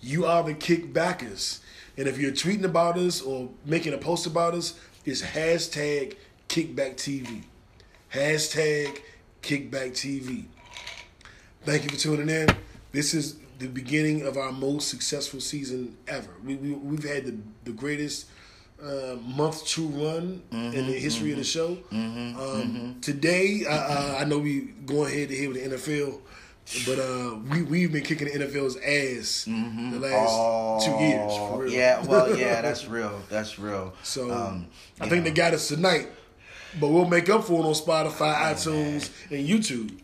[0.00, 1.60] You are the kickbackers.
[1.98, 6.14] And if you're tweeting about us or making a post about us, it's hashtag
[6.48, 7.42] kickback TV.
[8.14, 9.00] Hashtag
[9.42, 10.44] kickback TV.
[11.64, 12.48] Thank you for tuning in.
[12.92, 16.30] This is the beginning of our most successful season ever.
[16.44, 18.26] We, we, we've had the, the greatest
[18.80, 21.78] uh, month to run in the history of the show.
[21.90, 26.20] um, Today, uh, uh, I know we going head to head with the NFL,
[26.86, 31.20] but uh, we, we've been kicking the NFL's ass the last two years.
[31.32, 33.20] Oh, Yeah, well, yeah, that's real.
[33.30, 33.94] That's real.
[34.02, 34.66] So Um,
[35.00, 35.30] I think know.
[35.30, 36.08] they got us tonight,
[36.80, 39.98] but we'll make up for it on Spotify, iTunes, and YouTube.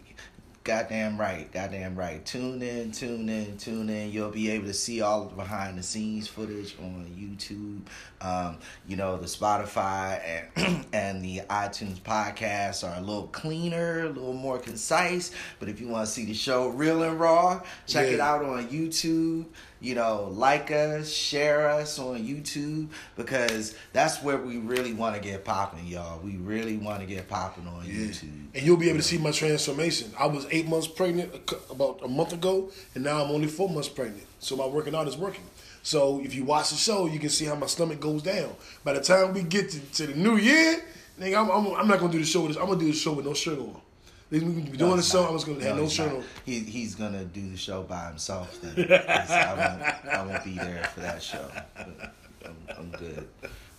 [0.65, 2.25] Goddamn right, goddamn right.
[2.25, 4.11] Tune in, tune in, tune in.
[4.11, 7.83] You'll be able to see all of the behind the scenes footage on YouTube.
[8.27, 8.57] Um,
[8.89, 10.23] you know, the Spotify
[10.57, 15.33] and and the iTunes podcasts are a little cleaner, a little more concise.
[15.61, 18.67] But if you want to see the show real and raw, check it out on
[18.69, 19.45] YouTube.
[19.85, 25.21] You know, like us, share us on YouTube because that's where we really want to
[25.21, 26.19] get popping, y'all.
[26.21, 28.47] We really want to get popping on YouTube.
[28.55, 30.11] And you'll be able to see my transformation.
[30.19, 31.35] I was eight months pregnant
[31.71, 34.25] about a month ago, and now I'm only four months pregnant.
[34.39, 35.45] So my working out is working.
[35.83, 38.57] So if you watch the show, you can see how my stomach goes down.
[38.85, 40.83] By the time we get to, to the new year,
[41.21, 42.57] nigga, I'm, I'm, I'm not gonna do the show with this.
[42.57, 43.83] I'm gonna do the show with no shirt on.
[44.31, 45.21] Gonna be doing the he's show.
[45.23, 45.31] not.
[45.31, 46.25] I'm just gonna have no shirt on.
[46.45, 48.59] He, he's gonna do the show by himself.
[48.61, 50.15] Then I won't.
[50.15, 51.49] I won't be there for that show.
[51.77, 53.29] I'm, I'm good.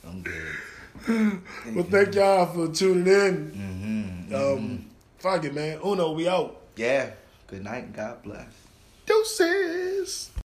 [0.07, 1.41] I'm good.
[1.75, 4.33] Well, thank y'all for tuning in.
[4.33, 4.85] Um,
[5.19, 5.79] fuck it, man.
[5.85, 6.61] Uno, we out.
[6.77, 7.09] Yeah.
[7.47, 7.83] Good night.
[7.85, 8.47] and God bless.
[9.05, 10.31] Deuces.